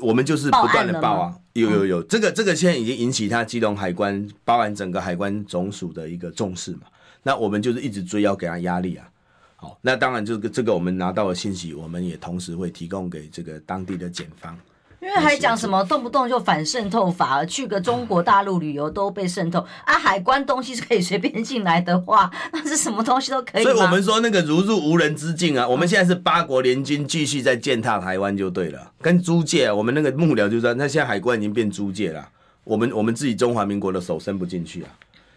[0.00, 6.82] 我们就是不断的报啊，有有有，这个这个现在已经引起他基隆海关，包含整个海关总署的一个重视嘛。
[7.24, 9.08] 那我们就是一直追，要给他压力啊。
[9.56, 14.56] 好，那当然这个这个我们拿到的信息，我们也同时会提供给这个当地的检方。
[15.00, 19.98] 因为还讲什么动不动就反渗透法，去个中国大陆旅游都被渗透啊！
[19.98, 23.62] 海关东西是可以随便进来的话， 那是什么东西都可以。
[23.62, 25.66] 所以我们说那个如入无人之境啊！
[25.66, 32.28] 我们现在是八国联军继续在践踏台湾就对了，跟租界啊，我们那个幕僚就说，那现在海关已经变租界了，
[32.64, 34.90] 我们我们自己中华民国的手伸不进去啊！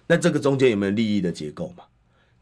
[0.08, 1.86] 那这个中间有没有利益的结构嘛？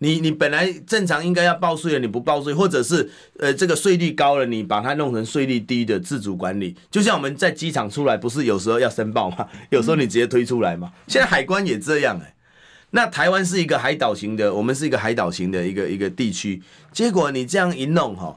[0.04, 9.48] 你你本来正常应该要报税的，你不报税，或者是呃这个税率高了，你把它弄成税率低的自主管理，就像我们在机场出来，不是有时候要申报吗？
[9.70, 10.92] 有时候你直接推出来嘛。
[11.08, 12.34] 现在海关也这样哎、
[12.90, 18.36] 那台湾是一个海岛型的，我们是一个海岛型的一个一个地区，结果你这样一弄哈，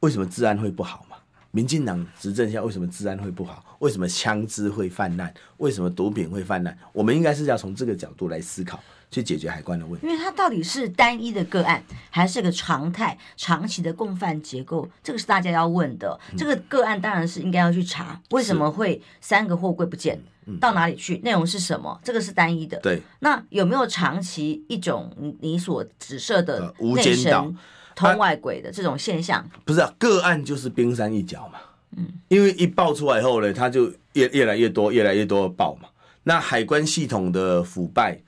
[0.00, 1.18] 为什么治安会不好嘛？
[1.50, 3.76] 民进党执政下为什么治安会不好？
[3.80, 5.30] 为什么枪支会泛滥？
[5.58, 6.74] 为什么毒品会泛滥？
[6.94, 8.82] 我们应该是要从这个角度来思考。
[9.14, 14.88] 去解决海关的问题，因为它到底是单一的个案，还是个常态、长期的共犯结构？
[15.04, 16.18] 这个是大家要问的。
[16.32, 20.20] 嗯、这个个案当然是应该要去查，为什么会三个货柜不见，
[20.60, 22.00] 到哪里去，内容是什么？
[22.02, 22.76] 这个是单一的。
[22.80, 27.52] 对，那有没有长期一种你所指涉的无间道、
[27.94, 29.38] 通外鬼的这种现象？
[29.38, 31.60] 啊、不是、啊、个案就是冰山一角嘛。
[31.96, 35.88] 嗯，因为一爆出来以后呢，它就越越来越多，越来越多的爆嘛。
[36.24, 38.20] 那海关系统的腐败。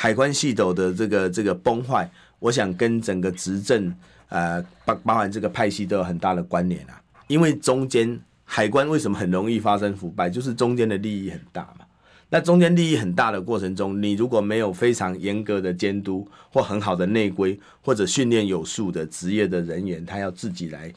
[0.00, 3.94] 海关系统的这个这个崩坏，我想跟整个执政，
[4.30, 6.98] 呃，包包含这个派系都有很大的关联啊。
[7.26, 11.84] 因为中间海关为什么很容易发生腐败，就是中间的利益很大嘛。
[12.30, 20.90] 那中间利益很大的过程中，你如果没有非常严格的监督，或很好的内规，或者训练有素的职业的人员，他要自己来。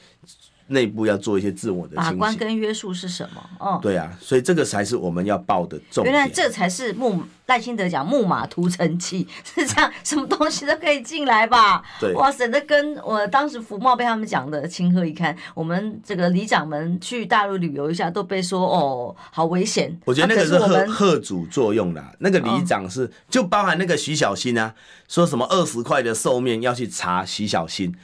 [0.74, 3.42] 内部要做一些自我的把关跟约束是什么？
[3.60, 6.14] 哦，对啊，所以这个才是我们要报的重点。
[6.14, 11.84] 原来这才是木赖清德讲木马屠城记 是这样，什么东西都可以进来吧？
[12.00, 15.36] 对，哇塞，那跟我当时福茂被他们讲的情何以堪？
[15.54, 19.98] 我们这个里长们去大陆旅游一下都被说哦，好危险。
[20.06, 24.74] 我觉得那个是贺贺主作用的，那个里长是就包含那个徐小新啊，
[25.08, 27.96] 说什么二十块的寿面要去查徐小新，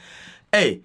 [0.50, 0.78] 哎。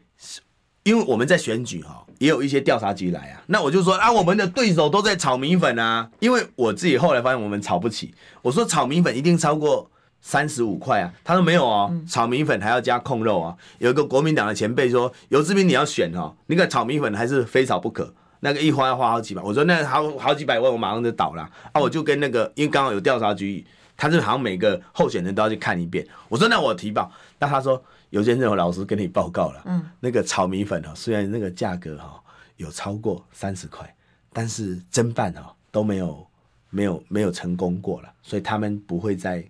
[0.85, 9.89] 因为我们在选举哈，也有一些调查局来啊，那我就说啊，我们的对手都在炒米粉啊，因为我自己后来发现我们炒不起，我说炒米粉一定超过
[10.21, 13.55] 三十五块啊，他说没有哦，炒米粉还要加控肉啊。
[13.79, 21.49] 有一个国民党的前辈说，游志斌你要选哦，那个炒米粉还是非炒不可，那个一花要花好几百，我说那好好几百万我马上就倒了。
[21.71, 23.65] 啊，我就跟那个，因为刚好有调查局，
[23.97, 27.83] 他是好像每个候选人都要去看一遍，我说那我提报，那他说。
[28.11, 32.23] 有些那种老师跟你报告了，嗯，那个炒米粉哦，虽然那个价格哈
[32.55, 33.93] 有超过三十块，
[34.31, 36.25] 但是侦办哦都没有
[36.69, 39.43] 没有没有成功过了，所以他们不会再，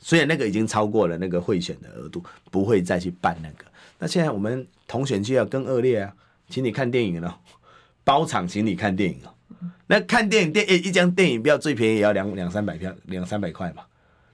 [0.00, 3.64] 虽然那个已经超过了那个贿选的额度，不会再去办那个。
[3.98, 6.12] 那现在我们同选区要更恶劣啊，
[6.50, 7.40] 请你看电影了，
[8.04, 9.32] 包场请你看电影哦。
[9.86, 13.84] 那看电影电一张电影票最便宜也要两两三百票两三百块嘛。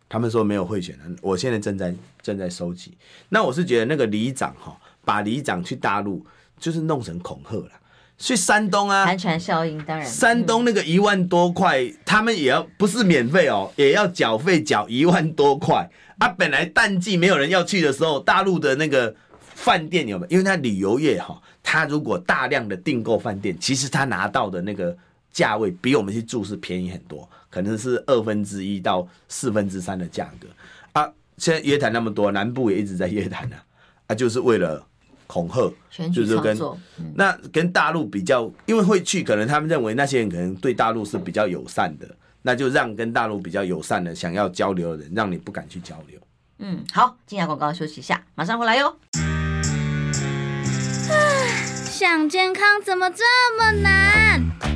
[0.08, 2.96] 他们说没有贿选的，我现在正在正在收集。
[3.28, 6.24] 那我是觉得那个里长哈，把里长去大陆
[6.58, 7.70] 就是弄成恐吓了。
[8.18, 10.06] 去山东啊，寒蝉效应当然。
[10.06, 16.28] 山东那个一万多块，他们也要不是免费哦，也要缴费缴一万多块啊。
[16.28, 20.30] 本来淡季没有人要去的时候，大陆的那个饭店有没有？
[20.30, 24.96] 因为他旅游业哈，他如果大量的订购饭店，其实他拿到的那个。
[25.36, 30.46] 价位比我们去住是便宜很多，可能是二分之一到四分之三的价格
[30.92, 31.10] 啊。
[31.38, 33.56] 现在约谈那么多，南部也一直在约谈呢，
[34.08, 34.86] 啊，就是为了
[35.26, 35.72] 恐吓，
[36.12, 36.54] 就是跟
[36.98, 42.06] 嗯那跟大陆比较，因为会去，可能他们认为那些人可能对大陆是比较友善的，
[42.42, 46.20] 那就让跟大陆比较友善的想要交流的人，让你不敢去交流。
[46.58, 48.98] 嗯，好，进下广告休息一下，马上回来哟。
[51.84, 53.24] 想健康怎么这
[53.58, 54.75] 么难？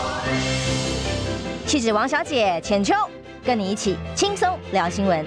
[1.65, 2.93] 气质王小姐浅秋，
[3.43, 5.25] 跟你一起轻松聊新闻。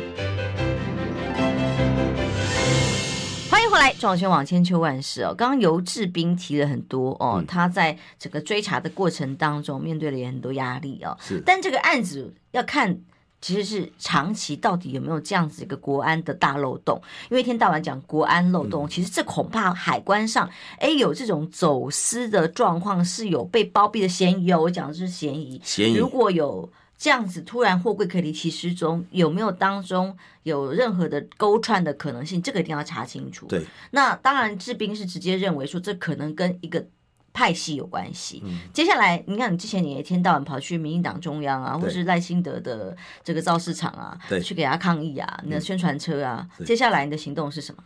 [3.50, 5.34] 欢迎回来，中广新闻网千秋万事哦。
[5.34, 11.16] 刚刚游志斌提了很多哦，嗯他在整个追查的过程当中，面对了也很多压力哦。
[11.20, 12.98] 是但这个案子要看。
[13.44, 16.98] 其实是长期到底有没有这样子一个国安的大漏洞？
[17.28, 24.62] 因为一天到晚讲国安漏洞，其实这恐怕海关上哎有这种走私的状况是有被包庇的嫌疑哦。
[24.62, 26.66] 我讲的是嫌疑，嫌疑如果有
[26.96, 32.40] 这样子突然货柜可以离奇失踪，有没有当中有任何的勾串的可能性？
[32.40, 33.44] 这个一定要查清楚。
[33.44, 36.86] 对，那当然志斌是直接认为说这可能跟一个。
[37.34, 38.40] 派系有关系。
[38.46, 47.82] 嗯、接下来，你看，你之前你一天到晚跑去民进党中央啊，或是赖清德的这个造市场啊，对去给他抗议啊，你的宣传车啊，嗯、接下来你的行动是什么？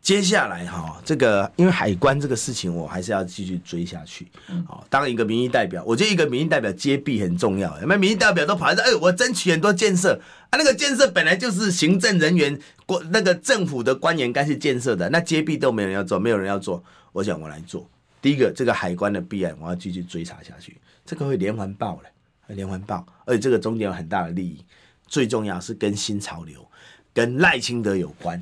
[0.00, 4.26] 接下来哈，这个因为海关这个事情，我还是要继续追下去。
[4.66, 7.72] 好、嗯，当一个民意代表，我觉得一个民意代表接臂很重要。
[7.86, 10.20] 那民意代表都跑来说，哎，我争取很多建设
[10.50, 17.88] 啊，那个建设本来就是行政人员、国那个政府的官员该去建设的，那接臂都没有人要做，没有人要做，我想我来做。
[18.22, 20.80] 第一个，这个海关的弊案，我要继续追查下去。
[21.04, 22.08] 这个会连环爆了，
[22.54, 24.64] 连环爆，而且这个中间有很大的利益。
[25.08, 26.66] 最重要是跟新潮流、
[27.12, 28.40] 跟赖清德有关。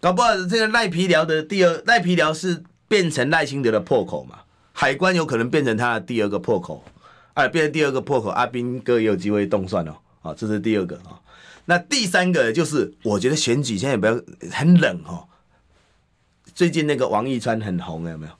[0.00, 4.38] 搞不好这个赖皮寮的第二赖皮寮是变成赖清德的破口嘛？
[4.72, 6.84] 海关有可能变成他的第二个破口，
[7.34, 9.96] 哎，变成第二个破口，阿兵哥也有机会动算哦。
[10.22, 11.20] 啊，这是第二个啊。
[11.64, 14.22] 那第三个就是，我觉得选举现在也不要
[14.52, 15.26] 很冷哦。
[16.54, 18.32] 最近那个王一川很红，有没有？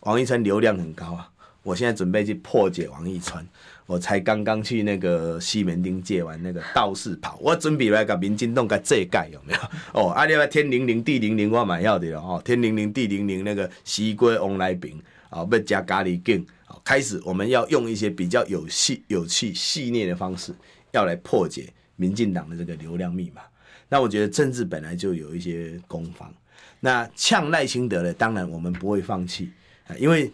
[0.00, 1.30] 王一川流量很高啊！
[1.62, 3.44] 我现在准备去破解王一川，
[3.86, 9.60] 我才刚刚去那个西门町借完那个道士跑，我准备来个民进党个这盖有没有？
[10.00, 20.54] 哦，啊，另外天灵灵地灵灵我买要的哦，天灵灵地灵灵那个西瓜往来饼啊，要加咖喱羹，好，开始我们要用一些比较有细、有趣、细腻的方式，
[20.92, 23.42] 要来破解民进党的这个流量密码。
[23.88, 26.32] 那我觉得政治本来就有一些攻防，
[26.78, 29.50] 那呛赖清德的，当然我们不会放弃。
[29.98, 30.30] 因为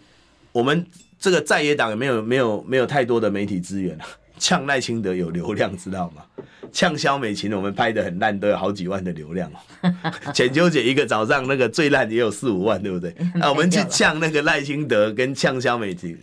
[0.53, 0.87] 我们
[1.19, 4.07] 这个在野党也没有没有没有太多的媒体资源啊，
[4.39, 6.25] 呛赖清德有流量知道吗？
[6.73, 9.93] 呛肖美琴我们拍的很烂都有好几万的流量哦。
[10.33, 13.15] 浅秋姐一个早上那个最烂也有四五万，对不对？
[13.35, 16.19] 那我们去呛那个赖清德跟呛肖美琴，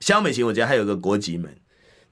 [0.00, 1.50] 肖美琴我觉得还有个国籍门。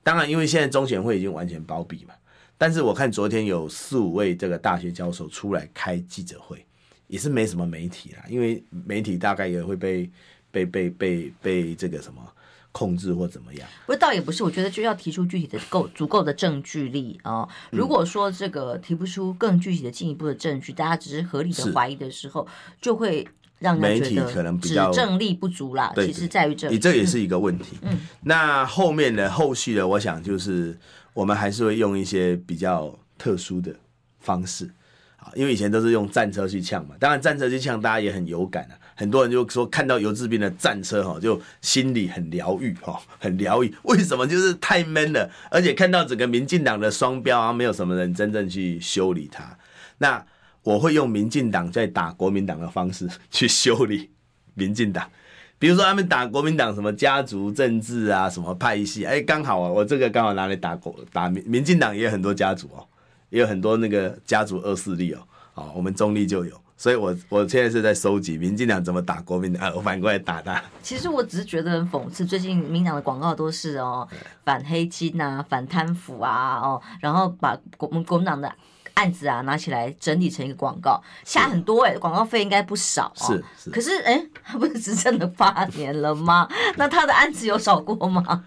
[0.02, 2.14] 当然，因为现在中选会已经完全包庇嘛，
[2.56, 6.64] 但是我看昨天有四五位这个大学教授出来开记者会，
[7.06, 10.10] 也是没什么媒体啦，因为媒体大概也会被。
[10.54, 12.22] 被被被被这个什么
[12.70, 13.68] 控制或怎么样？
[13.86, 14.44] 不是，倒也不是。
[14.44, 17.48] 我觉得就要提出具体的够足够的证据力啊、哦。
[17.70, 22.46] 如果说这个提不出更具体的进一步的证据，大家只是合理的怀疑的时候，
[22.80, 23.26] 就会
[23.58, 25.90] 让媒体可能比较指证力不足啦。
[25.94, 27.78] 对，其实在于这里，你这也是一个问题。
[27.82, 30.78] 嗯，那后面的后续的，我想就是
[31.12, 33.74] 我们还是会用一些比较特殊的
[34.20, 34.70] 方式
[35.16, 36.94] 啊，因为以前都是用战车去呛嘛。
[36.98, 38.74] 当然，战车去呛，大家也很有感啊。
[38.94, 43.74] 很多人就说看到游志斌的战车哈，就心里很疗愈哈，很疗愈。
[43.82, 44.26] 为什么？
[44.26, 49.58] 就是太闷了，而且看到整个民进党的双标啊，没有什么人真正去修理他。
[49.98, 50.24] 那
[50.62, 54.10] 我会用民进党在打国民党的方式去修理
[54.54, 55.10] 民进党。
[55.58, 62.86] 比如说他们打国民党什么家族政治啊，什么派系，哎，刚好啊，我这个刚好拿来打国打民民进党也有很多家族哦，
[63.30, 65.20] 也有很多那个家族恶势力哦，
[65.54, 66.63] 哦，我们中立就有。
[66.76, 70.60] 所以我，我我现在是在收集民进党怎么打国民党，我反过来打他。
[70.82, 74.06] 其实我只是觉得很讽刺，最近民进党的广告都是哦
[74.44, 78.52] 反黑金啊、反贪腐啊哦，然后把国国民党的
[78.94, 83.26] 案子啊拿起来整理成一个广告，下很多哎、欸，广告费应该不少哦。
[83.26, 83.70] 是是。
[83.70, 86.48] 可是哎，他不是执政了八年了吗？
[86.76, 88.44] 那他的案子有少过吗？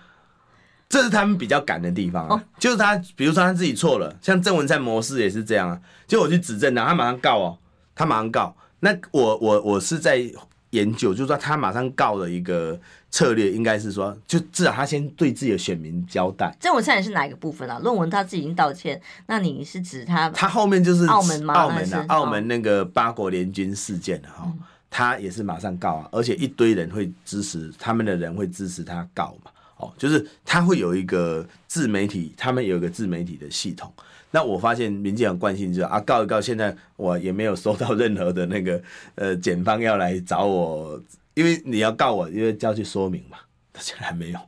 [0.90, 7.58] 这是他们比较赶的地方啊，就是他，比如说他自己错了，像郑文灿模式也是这样啊，就我去指证他，他马上告哦。
[7.98, 10.22] 他马上告，那我我我是在
[10.70, 12.80] 研究，就是说他马上告的一个
[13.10, 16.56] 策略，应该是说，就至少他先对自己的选民交代。
[16.60, 17.80] 郑文灿是哪一个部分啊？
[17.80, 20.30] 论文他自己已经道歉，那你是指他？
[20.30, 21.56] 他后面就是澳门吗？
[21.56, 24.60] 澳门啊，澳门那个八国联军事件哈、嗯，
[24.92, 29.50] 他也是马上告啊，而且一堆人会支持，他们的人会支持他告嘛。
[29.78, 33.92] 哦，就是他会有一个自媒体，他们有一个自媒体的系统。
[34.32, 38.82] 那我发现民进党惯性就是啊，告一告，现在我也没有收到任何的那个
[39.16, 41.02] 呃检方要来找我，
[41.34, 43.38] 因为你要告我，因为就要去说明嘛，
[43.72, 44.40] 他现在还没有，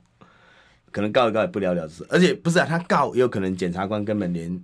[0.91, 4.61] 可能告一告也不了了之，而且不是啊，他告也有可能检察官根本连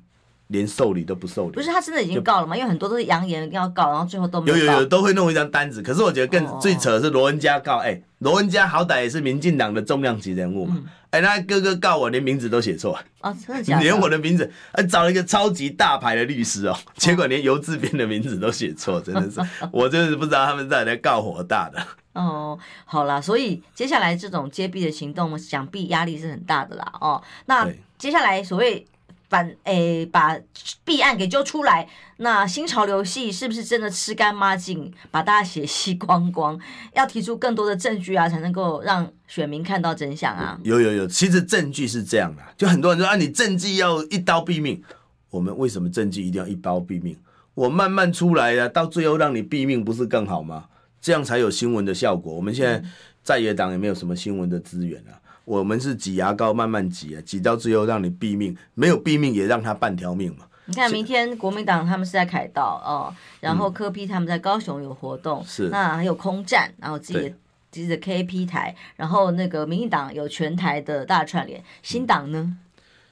[0.47, 2.55] 连受理都不受理，不是他真的已经告了吗？
[2.55, 4.57] 因为很多都是扬言要告，然后最后都没有。
[4.57, 10.75] 有有有都会弄一张单子，可是我觉得更最扯的是罗文嘉告，哎、欸，罗文嘉好歹也是民进党的重量级人物嘛。
[10.77, 10.85] 嗯
[11.15, 13.33] 哎、欸，那哥哥告我，连名字都写错哦！
[13.47, 13.83] 真的假的？
[13.83, 19.39] 连我的名字，还、啊、找了一个超级大牌的律师哦，结果连游志斌的名字都写错，真的是，
[19.71, 21.81] 我真的是不知道他们在在告火大的。
[22.11, 26.91] 哦，好啦，所以接下来这种揭弊的行动，想必压力是很大的啦。
[26.99, 27.65] 哦，那
[27.97, 28.85] 接下来所谓。
[29.29, 30.37] 反诶、欸，把
[30.83, 36.59] 弊案给揪出来，那新潮流系是不是真的吃干抹净，把大家血吸光光？
[36.93, 40.59] 要提出更多的证据啊，才能够让选民看到真相啊！
[40.63, 44.81] 有有有，其实证据是这样的，就很多人说啊，你政绩要一刀毙命，
[45.29, 47.17] 我们为什么政绩一定要一刀毙命？
[47.55, 50.65] 我慢慢出来啊，到最后让你毙命，不是更好吗？
[51.01, 52.33] 这样才有新闻的效果。
[52.33, 52.83] 我们现在
[53.23, 55.21] 在野党也没有什么新闻的资源啊。
[55.45, 60.45] 我们是挤牙膏慢慢挤啊，挤到最后让你毙命，没有毙命也让他半条命嘛。
[60.65, 67.29] 你看明天国民党他们是在凯道哦，然后柯 P 他们在高雄有活动，嗯、是那还有空战，然后自己的
[67.69, 72.57] 自己的 KP 台，然后那个民进党有全台的大串联，新党呢？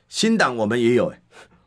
[0.09, 1.21] 新党我们也有哎，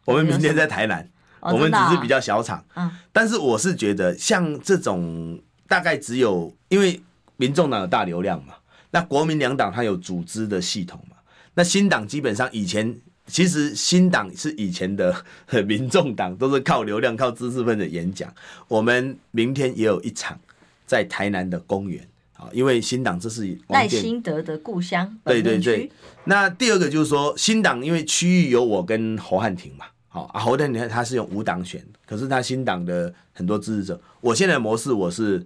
[0.04, 1.08] 我们明天在台南，
[1.38, 7.00] 哦、我们只是比较小场，嗯、哦，但是我是觉得像这种大概只有因为
[7.36, 8.54] 民众党有大流量嘛。
[8.90, 11.16] 那国民两党它有组织的系统嘛？
[11.54, 12.94] 那新党基本上以前
[13.26, 15.24] 其实新党是以前的
[15.66, 18.32] 民众党，都是靠流量、靠知识分子演讲。
[18.68, 20.38] 我们明天也有一场
[20.86, 22.06] 在台南的公园
[22.36, 25.18] 啊，因为新党这是赖新德的故乡。
[25.24, 25.90] 对对对。
[26.24, 35.44] 那第二个就是说，新党因为区域有我跟侯汉廷嘛，好啊，侯汉廷他是用无党选，可是他新党的很多支持者，我现在的模式我是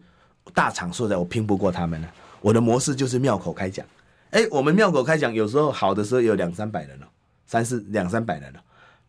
[0.53, 2.09] 大厂说的，我拼不过他们了。
[2.41, 3.85] 我的模式就是庙口开讲，
[4.31, 7.09] 哎，我们庙口开讲，有时候好的时候有两三百人了，
[7.47, 8.61] 三四两三百人了，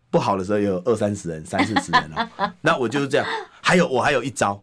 [0.09, 2.31] 不好的时候有二三十人、三四十人了。
[2.61, 3.27] 那我就是这样。
[3.61, 4.61] 还有我还有一招，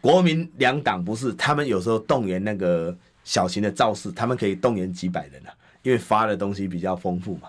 [0.00, 5.50] 国民两党不是他们有时候动员那个小型的造势，他们可以动员几百人了，
[5.82, 7.48] 因为发的东西比较丰富嘛。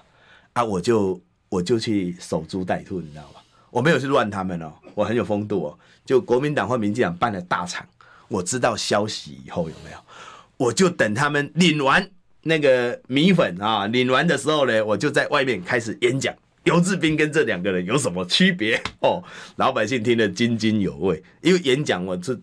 [0.54, 3.39] 啊，我就我就去守株待兔，你知道吗？
[3.70, 5.80] 我没有去乱他们哦，我很有风度哦。
[6.06, 7.88] 就国民党或民进党办了大场，
[8.28, 9.98] 我知道消息以后有没有？
[10.64, 12.09] 我就等他们领完
[12.43, 16.34] 那个米粉啊，领完的时候呢，我就在外面开始演讲。
[16.64, 18.82] 游志斌跟这两个人有什么区别？
[19.01, 19.22] 哦，
[19.57, 21.22] 老百姓听得津津有味。
[21.41, 22.34] 因为演讲，我这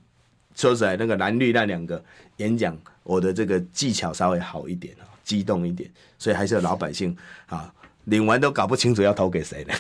[0.54, 2.04] 说实在，那个蓝绿那两个
[2.36, 4.94] 演讲，我的这个技巧稍微好一点，
[5.24, 7.16] 激动一点，所以还是有老百姓
[7.46, 7.72] 啊。
[8.10, 9.74] 领完都搞不清楚要投给谁呢？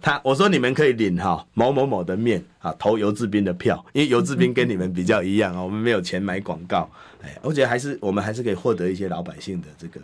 [0.00, 6.88] 他我说你们可以领哈某某某的面啊，投游志斌的票，因为游志斌跟你们比较一样啊，我们没有钱买广告，
[7.20, 10.00] 哎，我觉得还是我们还是可以获得一些老百姓的这个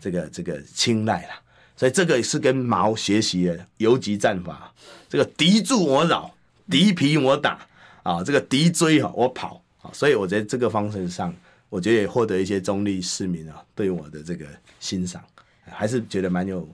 [0.00, 1.40] 这个这个青睐啦。
[1.76, 4.72] 所以这个是跟毛学习的游击战法，
[5.08, 6.30] 这个敌驻我扰，
[6.70, 7.58] 敌疲我打
[8.04, 11.34] 啊，这个敌追哈我跑啊，所以我觉得这个方式上，
[11.68, 14.46] 我觉得也获得一些中立市民啊对我的这个
[14.78, 15.20] 欣赏。
[15.64, 16.68] 还是觉得蛮有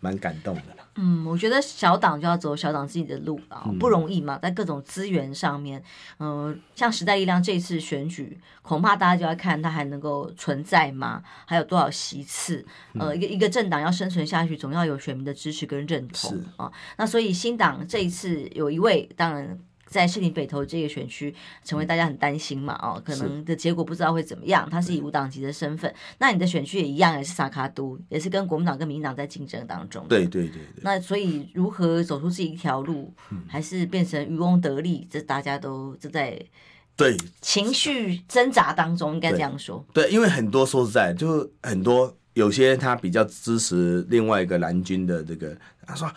[0.00, 0.86] 蛮感动的啦。
[0.96, 5.82] 嗯，我觉得小党就要走小党自己的路啊，不容易嘛，在各种资源上面，
[6.18, 11.22] 嗯、呃，像时代力量这次选举，恐怕大家就要看它还能够存在吗？
[11.46, 12.64] 还有多少席次？
[12.98, 16.70] 呃，一个一个政党要生存下去，总要有选民的支持跟认同啊。
[16.96, 19.58] 那所以新党这一次有一位，当然。
[19.94, 21.32] 在士林北投这个选区，
[21.62, 22.76] 成为大家很担心嘛？
[22.82, 24.68] 哦，可能的结果不知道会怎么样。
[24.68, 30.04] 他是以无党籍的身份，那你的选区也一样，也是萨卡都，也是跟国民党跟民党在竞争当中。
[30.08, 30.82] 对对对对。
[30.82, 33.14] 那所以如何走出这一条路，
[33.46, 36.36] 还是变成渔翁得利，这大家都就在
[36.96, 39.86] 对情绪挣扎当中，应该这样说。
[39.94, 46.12] 对，因为很多说实在，就很多有些他比较支持另外一个蓝军的这个，他说。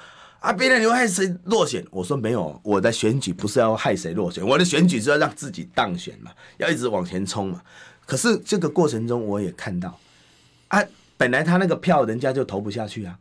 [0.48, 0.54] 啊！
[0.54, 1.86] 别人你会害谁落选？
[1.92, 7.62] 我说没有，我的选举不是要害谁落选，我的选举是要让自己当选嘛，要一直往前冲嘛。
[8.06, 10.00] 可是这个过程中，我也看到，
[10.70, 10.82] 啊，
[11.18, 13.20] 本来他那个票人家就投不下去啊，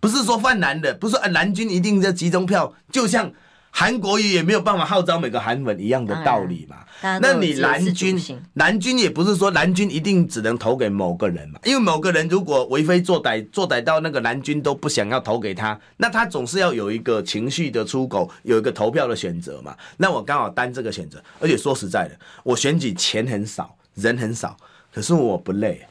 [0.00, 3.30] 不是说泛蓝的，不是说啊蓝军一定在集中票，就像
[3.70, 6.76] 韩国瑜也没有办法号召每个韩文一样的道理嘛。
[7.20, 8.20] 那你蓝军，
[8.54, 19.76] 蓝军也不是说蓝军一定只能投给某个人嘛，因为某个人如果为非作歹，作歹到那个蓝军都不想要投给他，那他总是要有一个情绪的出口，有一个投票的选择嘛。
[19.96, 24.56] 那我刚好担这个选择，而且说实在的，我选举钱很少，人很少，
[24.92, 25.86] 可是我不累。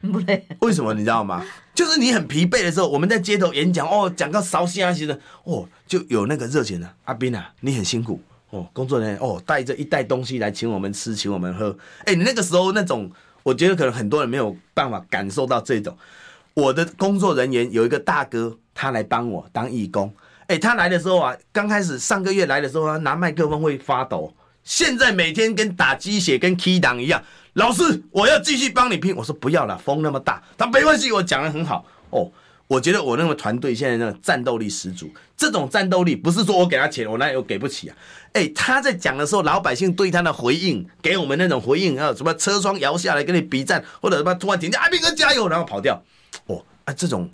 [0.12, 1.44] 不累，为什么你知道吗？
[1.74, 6.88] 就是你很疲惫的时候，我们在街头演讲哦，讲到烧声啊，其实哦，就有那个热情的。
[7.04, 8.20] 阿斌啊，你很辛苦
[8.50, 11.76] 哦，工作人员哦，带着一袋东西来请我们吃，请我们喝。
[12.04, 13.10] 哎，你那个时候那种，
[13.42, 15.96] 我觉得可能很多人没有办法感受到这种。
[16.54, 20.12] 我的工作人员有一个大哥，他来帮我当义工。
[20.46, 24.34] 哎，他来的时候啊，刚开始上个月来的时候啊，拿麦克风会发抖，
[24.64, 27.22] 现在每天跟打鸡血、跟 key 档一样。
[27.58, 29.14] 老师，我要继续帮你拼。
[29.16, 30.40] 我说不要了，风那么大。
[30.56, 32.30] 他没关系，我讲的很好哦。
[32.68, 35.10] 我觉得我那个团队现在那个战斗力十足。
[35.36, 37.96] 这种战斗力不是说我给他钱，我那又给不起啊。
[38.32, 46.00] 哎，他在讲的时候，老百姓对他的回应，给我们那种回应啊，什么车窗摇下来跟你比战，或者什么突然停下，阿兵哥加油，然后跑掉。
[46.46, 47.28] 哦，啊，这种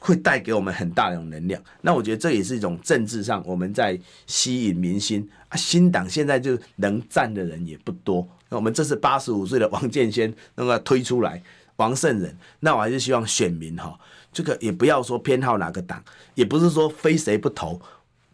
[0.00, 1.62] 会带给我们很大的能量。
[1.80, 5.56] 那我觉得这也是一种政治上我们在吸引民心啊。
[5.56, 8.26] 新党现在就能站的人也不多。
[8.48, 11.42] 那我们这是八十五岁的王建煊那个推出来，
[11.76, 13.98] 王胜仁，那我还是希望选民哈，
[14.32, 16.02] 这个也不要说偏好哪个党，
[16.34, 17.78] 也不是说非谁不投，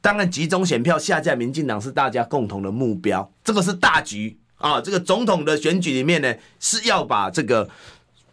[0.01, 4.81] 当然集中选票下架民进党是大家共同的目标，这个是大局啊。
[4.81, 7.69] 这个总统的选举里面呢，是要把这个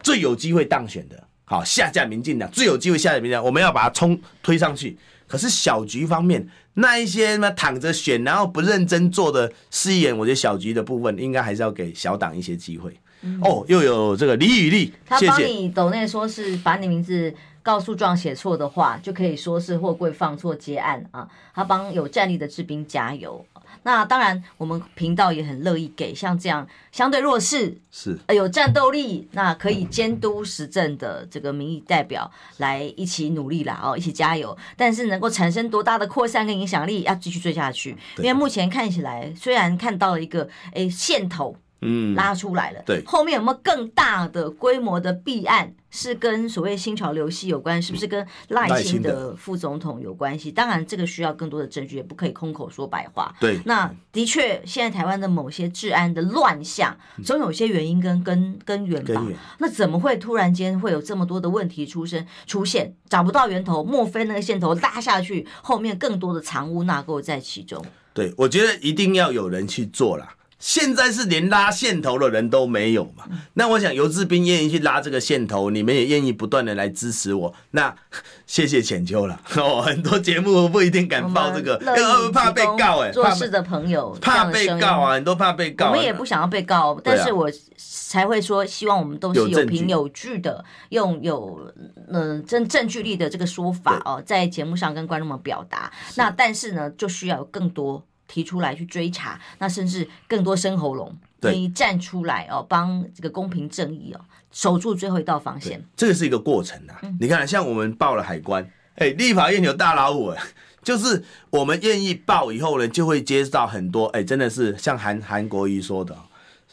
[0.04, 4.98] 最有机会当选的，好下架民进党，最有机会下架民进党，我们要把它冲推上去。
[5.28, 12.98] 可是小局方面，那一些嘛躺着选，然后不认真做的市议员，我觉得小局的部分应该还是要给小党一些机会。
[13.22, 21.28] 嗯、哦，又有这个李雨丽，他帮你抖内说是把你名字告诉状写错的话，就可以说是货柜放错接案啊。
[21.54, 23.46] 他帮有战力的士兵加油。
[23.84, 34.56] 那当然，我们频道也很乐意给像这样相对弱势、是有战斗力、那可以监督实政的这个民意代表来一起努力啦哦，一起加油。
[34.78, 37.98] 但是能够产生多大的扩散跟影响力，要继续追下去。
[38.18, 41.56] 因为目前看起来，虽然看到了一个诶线头。
[41.82, 42.82] 嗯，拉出来了。
[42.86, 47.82] 对，后面有没有更大的规模的弊案是跟所谓新潮流系有关？
[47.82, 50.52] 是不是跟赖清德副总统有关系？
[50.52, 53.34] 当然，这个需要更多的证据，也不可以空口说白话。
[53.40, 59.26] 对，那的确，现在台湾的某些治安的乱象，总有些原因跟根根源吧。
[59.58, 62.96] 那怎么会突然间会有这么多的问题出生出现？
[63.10, 67.84] 找不到源头，莫非那个线头拉下去，后面更多的藏污纳垢在其中？
[68.14, 70.36] 对，我觉得一定要有人去做啦。
[70.62, 73.26] 现在是连拉线头的人都没有嘛？
[73.56, 77.94] 那我想游志斌愿意去拉这个线头，你们也愿意不断的来支持我，那
[78.46, 79.82] 谢谢浅秋了哦。
[79.82, 85.88] 很多节目不一定敢报这个，呃，怕被告哎，做事的朋友怕被告啊，很多怕被告。
[85.88, 91.74] 我们也不想要被告，但是我才会说，希望我们都是有凭有据的，用有
[92.08, 95.92] 嗯证证据力的这个说法哦，在节目上跟观众们表达。
[96.16, 98.06] 那但是呢，就需要有更多。
[98.32, 104.22] 提出来去追查，那甚至更多生喉咙，愿意站出来哦，帮这个公平正义哦，
[104.54, 105.84] 守住最后一道防线。
[105.98, 106.96] 这个是一个过程啊。
[107.02, 108.66] 嗯、你看，像我们报了海关，
[108.96, 110.34] 哎，立法院有大老虎，
[110.82, 116.18] 就是我们愿意报以后呢，就会接到很多，哎，真的是像韩韩国瑜说的。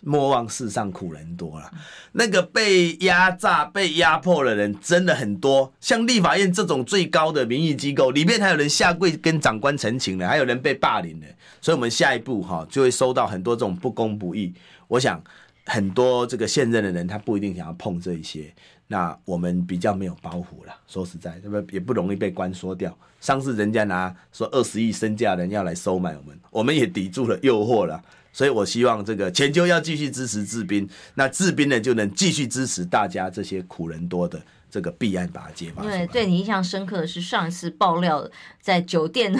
[0.02, 1.70] 莫忘世上苦人多了，
[2.12, 5.72] 那个被压榨、被压迫的人真的很多。
[5.80, 11.26] 像立法院这种最高的民意机构，里面还有人下跪跟长官陈情的，还有人被霸凌的。
[11.60, 14.54] 所以，我们下一步哈就会收到很多这种不公不义。
[14.86, 15.22] 我想，
[15.66, 18.52] 很多这个现任的人他不一定想要碰这一些。
[18.90, 20.74] 那我们比较没有包袱了。
[20.86, 22.96] 说实在，这不也不容易被关说掉。
[23.20, 28.00] 上次人家拿说二十亿身价的人要来收买我们，我们也抵住了诱惑了。
[28.32, 35.82] 所以，我希望这个钱就要继续支持志斌，那志斌呢就能继续支持大家这些苦人多的这个弊案把它揭发。
[35.82, 38.28] 因为对你印象深刻的是上一次爆料
[38.60, 39.38] 在酒店里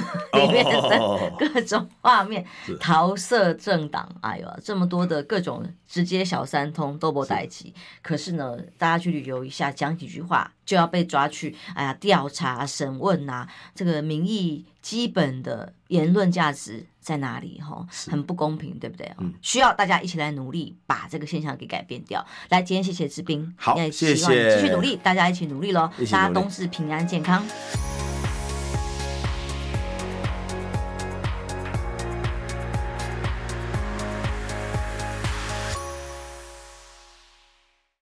[0.51, 2.45] 面的 各种画面，
[2.81, 7.73] 桃色政党，哎呦，这么多的各种直接小三通都不带起。
[8.03, 16.87] 可是呢，大家去旅游一下，讲几句话就要被抓去，哎呀，调查审问啊，这个民意基本的言论价值。
[17.09, 17.87] 在哪里哈？
[18.11, 19.11] 很不公平，对不对？
[19.19, 22.23] 嗯，需要大家一起来努力，把这个现象给改变掉。
[22.51, 27.43] 来，今天谢谢志斌，好，也希望继续努力，谢谢大家一起努力喽，大家都是平安健康。